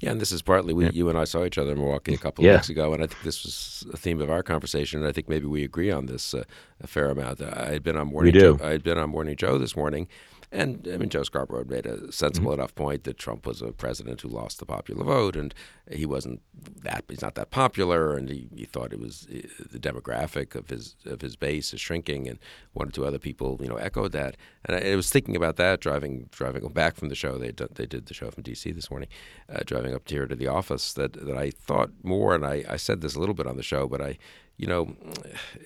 Yeah, 0.00 0.12
and 0.12 0.20
this 0.20 0.32
is 0.32 0.40
partly 0.40 0.72
we, 0.72 0.84
yeah. 0.84 0.90
you 0.92 1.08
and 1.10 1.18
I 1.18 1.24
saw 1.24 1.44
each 1.44 1.58
other 1.58 1.72
in 1.72 1.78
Milwaukee 1.78 2.14
a 2.14 2.18
couple 2.18 2.42
of 2.42 2.46
yeah. 2.46 2.56
weeks 2.56 2.70
ago, 2.70 2.94
and 2.94 3.02
I 3.02 3.06
think 3.06 3.22
this 3.22 3.44
was 3.44 3.84
a 3.92 3.96
theme 3.96 4.20
of 4.20 4.30
our 4.30 4.42
conversation, 4.42 5.00
and 5.00 5.08
I 5.08 5.12
think 5.12 5.28
maybe 5.28 5.46
we 5.46 5.62
agree 5.62 5.90
on 5.90 6.06
this 6.06 6.32
uh, 6.32 6.44
a 6.80 6.86
fair 6.86 7.10
amount. 7.10 7.42
I 7.42 7.70
had 7.70 7.82
been 7.82 7.96
on 7.96 8.08
morning. 8.08 8.32
We 8.32 8.40
do. 8.40 8.56
Joe, 8.56 8.64
I 8.64 8.70
had 8.70 8.82
been 8.82 8.96
on 8.96 9.10
Morning 9.10 9.36
Joe 9.36 9.58
this 9.58 9.76
morning, 9.76 10.08
and 10.52 10.88
I 10.92 10.96
mean, 10.96 11.08
Joe 11.10 11.22
Scarborough 11.22 11.64
made 11.64 11.86
a 11.86 12.10
sensible 12.10 12.50
mm-hmm. 12.50 12.60
enough 12.60 12.74
point 12.74 13.04
that 13.04 13.18
Trump 13.18 13.46
was 13.46 13.62
a 13.62 13.70
president 13.70 14.20
who 14.20 14.28
lost 14.28 14.58
the 14.58 14.66
popular 14.66 15.04
vote, 15.04 15.36
and 15.36 15.54
he 15.90 16.04
wasn't 16.04 16.40
that 16.82 17.04
he's 17.08 17.22
not 17.22 17.36
that 17.36 17.50
popular, 17.50 18.16
and 18.16 18.28
he, 18.28 18.48
he 18.56 18.64
thought 18.64 18.92
it 18.92 18.98
was 18.98 19.28
uh, 19.32 19.46
the 19.70 19.78
demographic 19.78 20.56
of 20.56 20.68
his 20.68 20.96
of 21.06 21.20
his 21.20 21.36
base 21.36 21.72
is 21.72 21.80
shrinking, 21.80 22.28
and 22.28 22.38
one 22.72 22.88
or 22.88 22.90
two 22.90 23.06
other 23.06 23.18
people, 23.18 23.58
you 23.60 23.68
know, 23.68 23.76
echoed 23.76 24.10
that. 24.12 24.36
And 24.64 24.76
I, 24.76 24.90
I 24.90 24.96
was 24.96 25.08
thinking 25.08 25.36
about 25.36 25.56
that 25.56 25.80
driving 25.80 26.28
driving 26.32 26.66
back 26.68 26.96
from 26.96 27.10
the 27.10 27.14
show. 27.14 27.38
They 27.38 27.52
did, 27.52 27.76
they 27.76 27.86
did 27.86 28.06
the 28.06 28.14
show 28.14 28.30
from 28.30 28.42
D.C. 28.42 28.72
this 28.72 28.90
morning, 28.90 29.08
uh, 29.48 29.60
driving 29.64 29.94
up 29.94 30.08
here 30.08 30.26
to 30.26 30.34
the 30.34 30.48
office. 30.48 30.92
That 30.94 31.12
that 31.12 31.36
I 31.36 31.50
thought 31.50 31.90
more, 32.02 32.34
and 32.34 32.44
I, 32.44 32.64
I 32.68 32.76
said 32.76 33.02
this 33.02 33.14
a 33.14 33.20
little 33.20 33.36
bit 33.36 33.46
on 33.46 33.56
the 33.56 33.62
show, 33.62 33.86
but 33.86 34.00
I 34.00 34.18
you 34.60 34.66
know, 34.66 34.84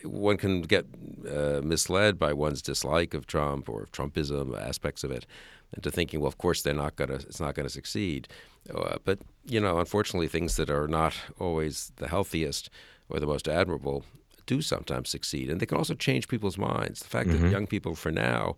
one 0.05 0.37
can 0.37 0.63
get 0.63 0.87
uh, 1.29 1.61
misled 1.65 2.17
by 2.17 2.33
one's 2.33 2.63
dislike 2.63 3.13
of 3.13 3.27
Trump 3.27 3.69
or 3.69 3.83
of 3.83 3.91
Trumpism 3.91 4.57
aspects 4.57 5.03
of 5.03 5.11
it, 5.11 5.27
into 5.75 5.91
thinking, 5.91 6.21
well, 6.21 6.29
of 6.29 6.39
course 6.39 6.63
they're 6.63 6.83
not 6.85 6.95
gonna, 6.95 7.15
it's 7.15 7.41
not 7.41 7.57
gonna 7.57 7.69
succeed. 7.69 8.29
Uh, 8.73 8.99
but 9.05 9.19
you 9.45 9.61
know, 9.61 9.81
unfortunately, 9.81 10.29
things 10.29 10.55
that 10.55 10.71
are 10.71 10.87
not 10.87 11.13
always 11.41 11.91
the 11.97 12.07
healthiest 12.07 12.71
or 13.09 13.19
the 13.19 13.27
most 13.27 13.49
admirable 13.49 14.05
do 14.47 14.63
sometimes 14.63 15.09
succeed, 15.09 15.51
and 15.51 15.59
they 15.59 15.67
can 15.67 15.79
also 15.79 15.95
change 15.95 16.29
people's 16.29 16.57
minds. 16.57 17.01
The 17.01 17.09
fact 17.09 17.29
mm-hmm. 17.29 17.43
that 17.43 17.51
young 17.51 17.67
people, 17.67 17.97
for 17.97 18.13
now, 18.13 18.57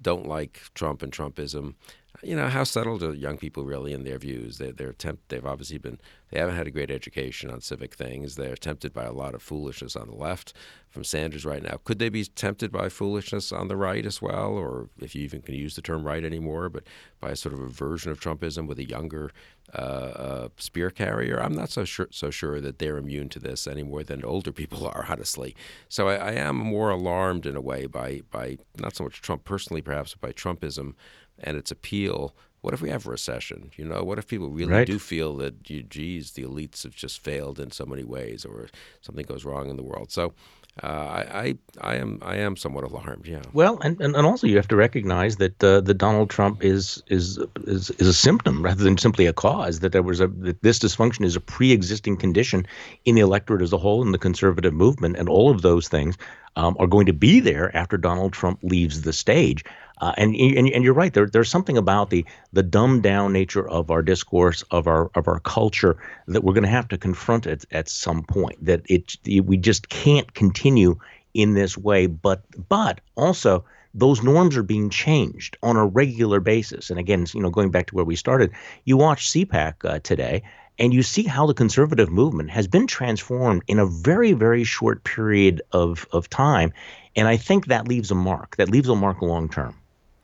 don't 0.00 0.26
like 0.26 0.62
Trump 0.74 1.02
and 1.02 1.12
Trumpism 1.12 1.74
you 2.22 2.36
know, 2.36 2.48
how 2.48 2.64
settled 2.64 3.02
are 3.02 3.14
young 3.14 3.36
people 3.36 3.64
really 3.64 3.92
in 3.92 4.04
their 4.04 4.18
views? 4.18 4.58
They're, 4.58 4.72
they're 4.72 4.92
tempt, 4.92 5.28
they've 5.28 5.44
obviously 5.44 5.78
been, 5.78 5.98
they 6.30 6.38
haven't 6.38 6.56
had 6.56 6.66
a 6.66 6.70
great 6.70 6.90
education 6.90 7.50
on 7.50 7.60
civic 7.60 7.94
things. 7.94 8.36
They're 8.36 8.56
tempted 8.56 8.92
by 8.92 9.04
a 9.04 9.12
lot 9.12 9.34
of 9.34 9.42
foolishness 9.42 9.96
on 9.96 10.08
the 10.08 10.14
left 10.14 10.52
from 10.88 11.04
Sanders 11.04 11.44
right 11.44 11.62
now. 11.62 11.78
Could 11.84 11.98
they 11.98 12.08
be 12.08 12.24
tempted 12.24 12.72
by 12.72 12.88
foolishness 12.88 13.52
on 13.52 13.68
the 13.68 13.76
right 13.76 14.04
as 14.06 14.22
well? 14.22 14.52
Or 14.52 14.88
if 15.00 15.14
you 15.14 15.22
even 15.22 15.42
can 15.42 15.54
use 15.54 15.76
the 15.76 15.82
term 15.82 16.04
right 16.04 16.24
anymore, 16.24 16.68
but 16.68 16.84
by 17.20 17.30
a 17.30 17.36
sort 17.36 17.54
of 17.54 17.60
a 17.60 17.68
version 17.68 18.10
of 18.10 18.20
Trumpism 18.20 18.66
with 18.66 18.78
a 18.78 18.88
younger 18.88 19.30
uh, 19.74 20.48
spear 20.56 20.90
carrier? 20.90 21.40
I'm 21.42 21.52
not 21.52 21.70
so 21.70 21.84
sure, 21.84 22.08
so 22.10 22.30
sure 22.30 22.60
that 22.60 22.78
they're 22.78 22.96
immune 22.96 23.28
to 23.30 23.38
this 23.38 23.66
any 23.66 23.82
more 23.82 24.02
than 24.02 24.24
older 24.24 24.52
people 24.52 24.86
are, 24.94 25.06
honestly. 25.08 25.54
So 25.88 26.08
I, 26.08 26.14
I 26.14 26.32
am 26.32 26.56
more 26.56 26.90
alarmed 26.90 27.46
in 27.46 27.56
a 27.56 27.60
way 27.60 27.86
by, 27.86 28.22
by 28.30 28.58
not 28.78 28.96
so 28.96 29.04
much 29.04 29.20
Trump 29.20 29.44
personally, 29.44 29.82
perhaps, 29.82 30.14
but 30.14 30.28
by 30.28 30.32
Trumpism 30.32 30.94
and 31.38 31.56
its 31.56 31.70
appeal. 31.70 32.34
What 32.60 32.74
if 32.74 32.80
we 32.80 32.90
have 32.90 33.06
a 33.06 33.10
recession? 33.10 33.70
You 33.76 33.84
know, 33.84 34.02
what 34.02 34.18
if 34.18 34.26
people 34.26 34.48
really 34.48 34.72
right. 34.72 34.86
do 34.86 34.98
feel 34.98 35.36
that, 35.36 35.62
geez, 35.62 36.32
the 36.32 36.42
elites 36.42 36.82
have 36.82 36.96
just 36.96 37.22
failed 37.22 37.60
in 37.60 37.70
so 37.70 37.86
many 37.86 38.02
ways, 38.02 38.44
or 38.44 38.68
something 39.02 39.24
goes 39.24 39.44
wrong 39.44 39.70
in 39.70 39.76
the 39.76 39.84
world? 39.84 40.10
So, 40.10 40.34
uh, 40.82 40.86
I, 40.86 41.40
I, 41.40 41.58
I 41.80 41.96
am 41.96 42.18
I 42.20 42.36
am 42.36 42.56
somewhat 42.56 42.84
alarmed. 42.84 43.26
Yeah. 43.26 43.40
Well, 43.54 43.78
and, 43.80 43.98
and, 44.00 44.14
and 44.14 44.26
also 44.26 44.46
you 44.46 44.56
have 44.56 44.68
to 44.68 44.76
recognize 44.76 45.36
that 45.36 45.64
uh, 45.64 45.80
the 45.80 45.94
Donald 45.94 46.28
Trump 46.28 46.62
is, 46.62 47.02
is 47.08 47.38
is 47.64 47.88
is 47.90 48.06
a 48.06 48.12
symptom 48.12 48.62
rather 48.62 48.84
than 48.84 48.98
simply 48.98 49.24
a 49.26 49.32
cause. 49.32 49.80
That 49.80 49.92
there 49.92 50.02
was 50.02 50.20
a 50.20 50.26
that 50.26 50.60
this 50.62 50.78
dysfunction 50.78 51.24
is 51.24 51.34
a 51.34 51.40
pre-existing 51.40 52.18
condition 52.18 52.66
in 53.06 53.14
the 53.14 53.22
electorate 53.22 53.62
as 53.62 53.72
a 53.72 53.78
whole 53.78 54.02
in 54.02 54.12
the 54.12 54.18
conservative 54.18 54.74
movement, 54.74 55.16
and 55.16 55.30
all 55.30 55.50
of 55.50 55.62
those 55.62 55.88
things 55.88 56.18
um, 56.56 56.76
are 56.78 56.86
going 56.86 57.06
to 57.06 57.14
be 57.14 57.40
there 57.40 57.74
after 57.74 57.96
Donald 57.96 58.34
Trump 58.34 58.58
leaves 58.62 59.02
the 59.02 59.12
stage. 59.14 59.64
Uh, 59.98 60.12
and, 60.18 60.34
and 60.34 60.68
and 60.68 60.84
you're 60.84 60.92
right. 60.92 61.14
There, 61.14 61.26
there's 61.26 61.50
something 61.50 61.78
about 61.78 62.10
the 62.10 62.26
the 62.52 62.62
dumbed 62.62 63.02
down 63.02 63.32
nature 63.32 63.66
of 63.66 63.90
our 63.90 64.02
discourse 64.02 64.62
of 64.70 64.86
our 64.86 65.10
of 65.14 65.26
our 65.26 65.40
culture 65.40 65.96
that 66.26 66.44
we're 66.44 66.52
going 66.52 66.64
to 66.64 66.68
have 66.68 66.88
to 66.88 66.98
confront 66.98 67.46
it 67.46 67.64
at 67.70 67.88
some 67.88 68.22
point. 68.22 68.62
That 68.64 68.82
it 68.90 69.16
we 69.44 69.56
just 69.56 69.88
can't 69.88 70.34
continue 70.34 70.98
in 71.32 71.54
this 71.54 71.78
way. 71.78 72.06
But 72.06 72.42
but 72.68 73.00
also 73.14 73.64
those 73.94 74.22
norms 74.22 74.56
are 74.58 74.62
being 74.62 74.90
changed 74.90 75.56
on 75.62 75.76
a 75.76 75.86
regular 75.86 76.40
basis. 76.40 76.90
And 76.90 76.98
again, 76.98 77.24
you 77.32 77.40
know, 77.40 77.50
going 77.50 77.70
back 77.70 77.86
to 77.86 77.94
where 77.94 78.04
we 78.04 78.16
started, 78.16 78.52
you 78.84 78.98
watch 78.98 79.30
CPAC 79.30 79.84
uh, 79.84 80.00
today, 80.00 80.42
and 80.78 80.92
you 80.92 81.02
see 81.02 81.22
how 81.22 81.46
the 81.46 81.54
conservative 81.54 82.10
movement 82.10 82.50
has 82.50 82.68
been 82.68 82.86
transformed 82.86 83.62
in 83.66 83.78
a 83.78 83.86
very 83.86 84.34
very 84.34 84.64
short 84.64 85.04
period 85.04 85.62
of 85.72 86.06
of 86.12 86.28
time. 86.28 86.74
And 87.16 87.26
I 87.26 87.38
think 87.38 87.66
that 87.66 87.88
leaves 87.88 88.10
a 88.10 88.14
mark. 88.14 88.56
That 88.56 88.68
leaves 88.68 88.90
a 88.90 88.94
mark 88.94 89.22
long 89.22 89.48
term. 89.48 89.74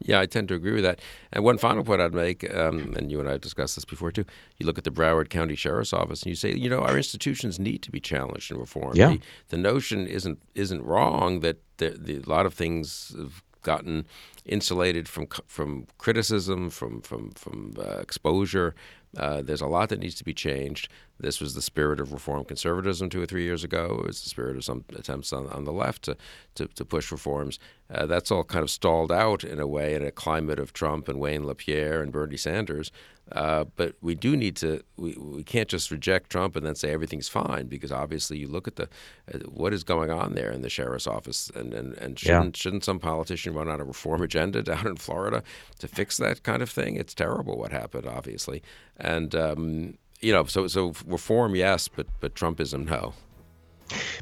Yeah, 0.04 0.20
I 0.20 0.26
tend 0.26 0.48
to 0.48 0.54
agree 0.54 0.72
with 0.72 0.84
that. 0.84 1.00
And 1.32 1.44
one 1.44 1.58
final 1.58 1.84
point 1.84 2.00
I'd 2.00 2.14
make, 2.14 2.52
um, 2.54 2.94
and 2.96 3.10
you 3.10 3.20
and 3.20 3.28
I 3.28 3.32
have 3.32 3.40
discussed 3.40 3.76
this 3.76 3.84
before 3.84 4.10
too. 4.10 4.24
You 4.58 4.66
look 4.66 4.78
at 4.78 4.84
the 4.84 4.90
Broward 4.90 5.28
County 5.28 5.56
Sheriff's 5.56 5.92
Office, 5.92 6.22
and 6.22 6.30
you 6.30 6.36
say, 6.36 6.54
you 6.54 6.68
know, 6.68 6.80
our 6.80 6.96
institutions 6.96 7.58
need 7.58 7.82
to 7.82 7.90
be 7.90 8.00
challenged 8.00 8.50
and 8.50 8.60
reformed. 8.60 8.96
Yeah. 8.96 9.10
The, 9.10 9.20
the 9.48 9.56
notion 9.58 10.06
isn't 10.06 10.40
isn't 10.54 10.82
wrong 10.82 11.40
that 11.40 11.58
the, 11.78 11.90
the, 11.90 12.16
a 12.18 12.28
lot 12.28 12.46
of 12.46 12.54
things 12.54 13.14
have 13.16 13.42
gotten 13.62 14.06
insulated 14.44 15.08
from 15.08 15.26
from 15.46 15.86
criticism, 15.98 16.70
from 16.70 17.00
from 17.02 17.30
from 17.32 17.74
uh, 17.78 17.98
exposure. 17.98 18.74
Uh, 19.16 19.42
there's 19.42 19.60
a 19.60 19.66
lot 19.66 19.88
that 19.90 20.00
needs 20.00 20.14
to 20.14 20.24
be 20.24 20.32
changed. 20.32 20.88
This 21.18 21.40
was 21.40 21.54
the 21.54 21.62
spirit 21.62 22.00
of 22.00 22.12
reform 22.12 22.44
conservatism 22.44 23.08
two 23.08 23.22
or 23.22 23.26
three 23.26 23.44
years 23.44 23.62
ago. 23.62 23.98
It 24.00 24.06
was 24.06 24.22
the 24.22 24.28
spirit 24.28 24.56
of 24.56 24.64
some 24.64 24.84
attempts 24.96 25.32
on, 25.32 25.46
on 25.48 25.64
the 25.64 25.72
left 25.72 26.02
to, 26.02 26.16
to, 26.56 26.66
to 26.66 26.84
push 26.84 27.12
reforms. 27.12 27.58
Uh, 27.90 28.06
that's 28.06 28.30
all 28.30 28.42
kind 28.42 28.62
of 28.62 28.70
stalled 28.70 29.12
out 29.12 29.44
in 29.44 29.60
a 29.60 29.66
way 29.66 29.94
in 29.94 30.02
a 30.02 30.10
climate 30.10 30.58
of 30.58 30.72
Trump 30.72 31.08
and 31.08 31.20
Wayne 31.20 31.44
LaPierre 31.44 32.02
and 32.02 32.10
Bernie 32.10 32.36
Sanders. 32.36 32.90
Uh, 33.30 33.64
but 33.76 33.94
we 34.02 34.14
do 34.14 34.36
need 34.36 34.56
to. 34.56 34.82
We, 34.96 35.16
we 35.16 35.44
can't 35.44 35.68
just 35.68 35.90
reject 35.90 36.28
Trump 36.28 36.56
and 36.56 36.66
then 36.66 36.74
say 36.74 36.90
everything's 36.90 37.28
fine 37.28 37.66
because 37.66 37.92
obviously 37.92 38.36
you 38.36 38.48
look 38.48 38.66
at 38.66 38.76
the 38.76 38.88
uh, 39.32 39.38
what 39.48 39.72
is 39.72 39.84
going 39.84 40.10
on 40.10 40.34
there 40.34 40.50
in 40.50 40.60
the 40.60 40.68
sheriff's 40.68 41.06
office 41.06 41.50
and 41.54 41.72
and, 41.72 41.94
and 41.94 42.18
shouldn't 42.18 42.56
yeah. 42.56 42.60
shouldn't 42.60 42.84
some 42.84 42.98
politician 42.98 43.54
run 43.54 43.68
on 43.68 43.80
a 43.80 43.84
reform 43.84 44.22
agenda 44.22 44.62
down 44.62 44.86
in 44.86 44.96
Florida 44.96 45.42
to 45.78 45.88
fix 45.88 46.16
that 46.18 46.42
kind 46.42 46.62
of 46.62 46.68
thing? 46.68 46.96
It's 46.96 47.14
terrible 47.14 47.56
what 47.56 47.70
happened, 47.70 48.06
obviously, 48.06 48.62
and 48.98 49.34
um, 49.34 49.98
you 50.22 50.32
know 50.32 50.44
so 50.44 50.66
so 50.66 50.94
reform 51.06 51.54
yes, 51.54 51.88
but 51.88 52.06
but 52.20 52.34
Trumpism 52.34 52.88
no. 52.88 53.12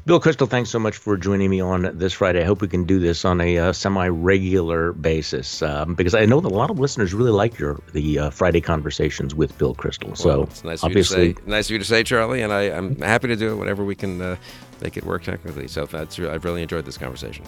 Bill 0.05 0.19
Kristol, 0.19 0.49
thanks 0.49 0.69
so 0.69 0.79
much 0.79 0.97
for 0.97 1.15
joining 1.15 1.49
me 1.49 1.61
on 1.61 1.97
this 1.97 2.11
Friday. 2.13 2.41
I 2.41 2.45
hope 2.45 2.61
we 2.61 2.67
can 2.67 2.83
do 2.83 2.99
this 2.99 3.23
on 3.23 3.39
a 3.39 3.57
uh, 3.57 3.71
semi-regular 3.71 4.93
basis 4.93 5.61
um, 5.61 5.95
because 5.95 6.13
I 6.13 6.25
know 6.25 6.41
that 6.41 6.51
a 6.51 6.55
lot 6.55 6.69
of 6.69 6.79
listeners 6.79 7.13
really 7.13 7.31
like 7.31 7.57
your 7.57 7.79
the 7.93 8.19
uh, 8.19 8.29
Friday 8.31 8.61
conversations 8.61 9.33
with 9.33 9.57
Bill 9.57 9.75
Kristol. 9.75 10.17
So 10.17 10.29
well, 10.29 10.43
it's 10.43 10.63
nice 10.63 10.83
obviously, 10.83 11.31
of 11.31 11.37
say, 11.37 11.43
nice 11.45 11.67
of 11.67 11.71
you 11.71 11.79
to 11.79 11.85
say, 11.85 12.03
Charlie, 12.03 12.41
and 12.41 12.51
I, 12.51 12.63
am 12.63 12.99
happy 12.99 13.27
to 13.29 13.35
do 13.35 13.53
it 13.53 13.55
whenever 13.55 13.85
we 13.85 13.95
can 13.95 14.21
uh, 14.21 14.35
make 14.81 14.97
it 14.97 15.05
work 15.05 15.23
technically. 15.23 15.67
So 15.67 15.85
that's 15.85 16.19
I've 16.19 16.43
really 16.43 16.63
enjoyed 16.63 16.85
this 16.85 16.97
conversation. 16.97 17.45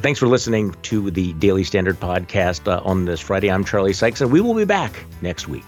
Thanks 0.00 0.20
for 0.20 0.28
listening 0.28 0.72
to 0.82 1.10
the 1.10 1.32
Daily 1.34 1.64
Standard 1.64 1.98
podcast 1.98 2.70
uh, 2.70 2.80
on 2.84 3.06
this 3.06 3.20
Friday. 3.20 3.50
I'm 3.50 3.64
Charlie 3.64 3.92
Sykes, 3.92 4.20
and 4.20 4.30
we 4.30 4.40
will 4.40 4.54
be 4.54 4.64
back 4.64 5.04
next 5.20 5.48
week. 5.48 5.64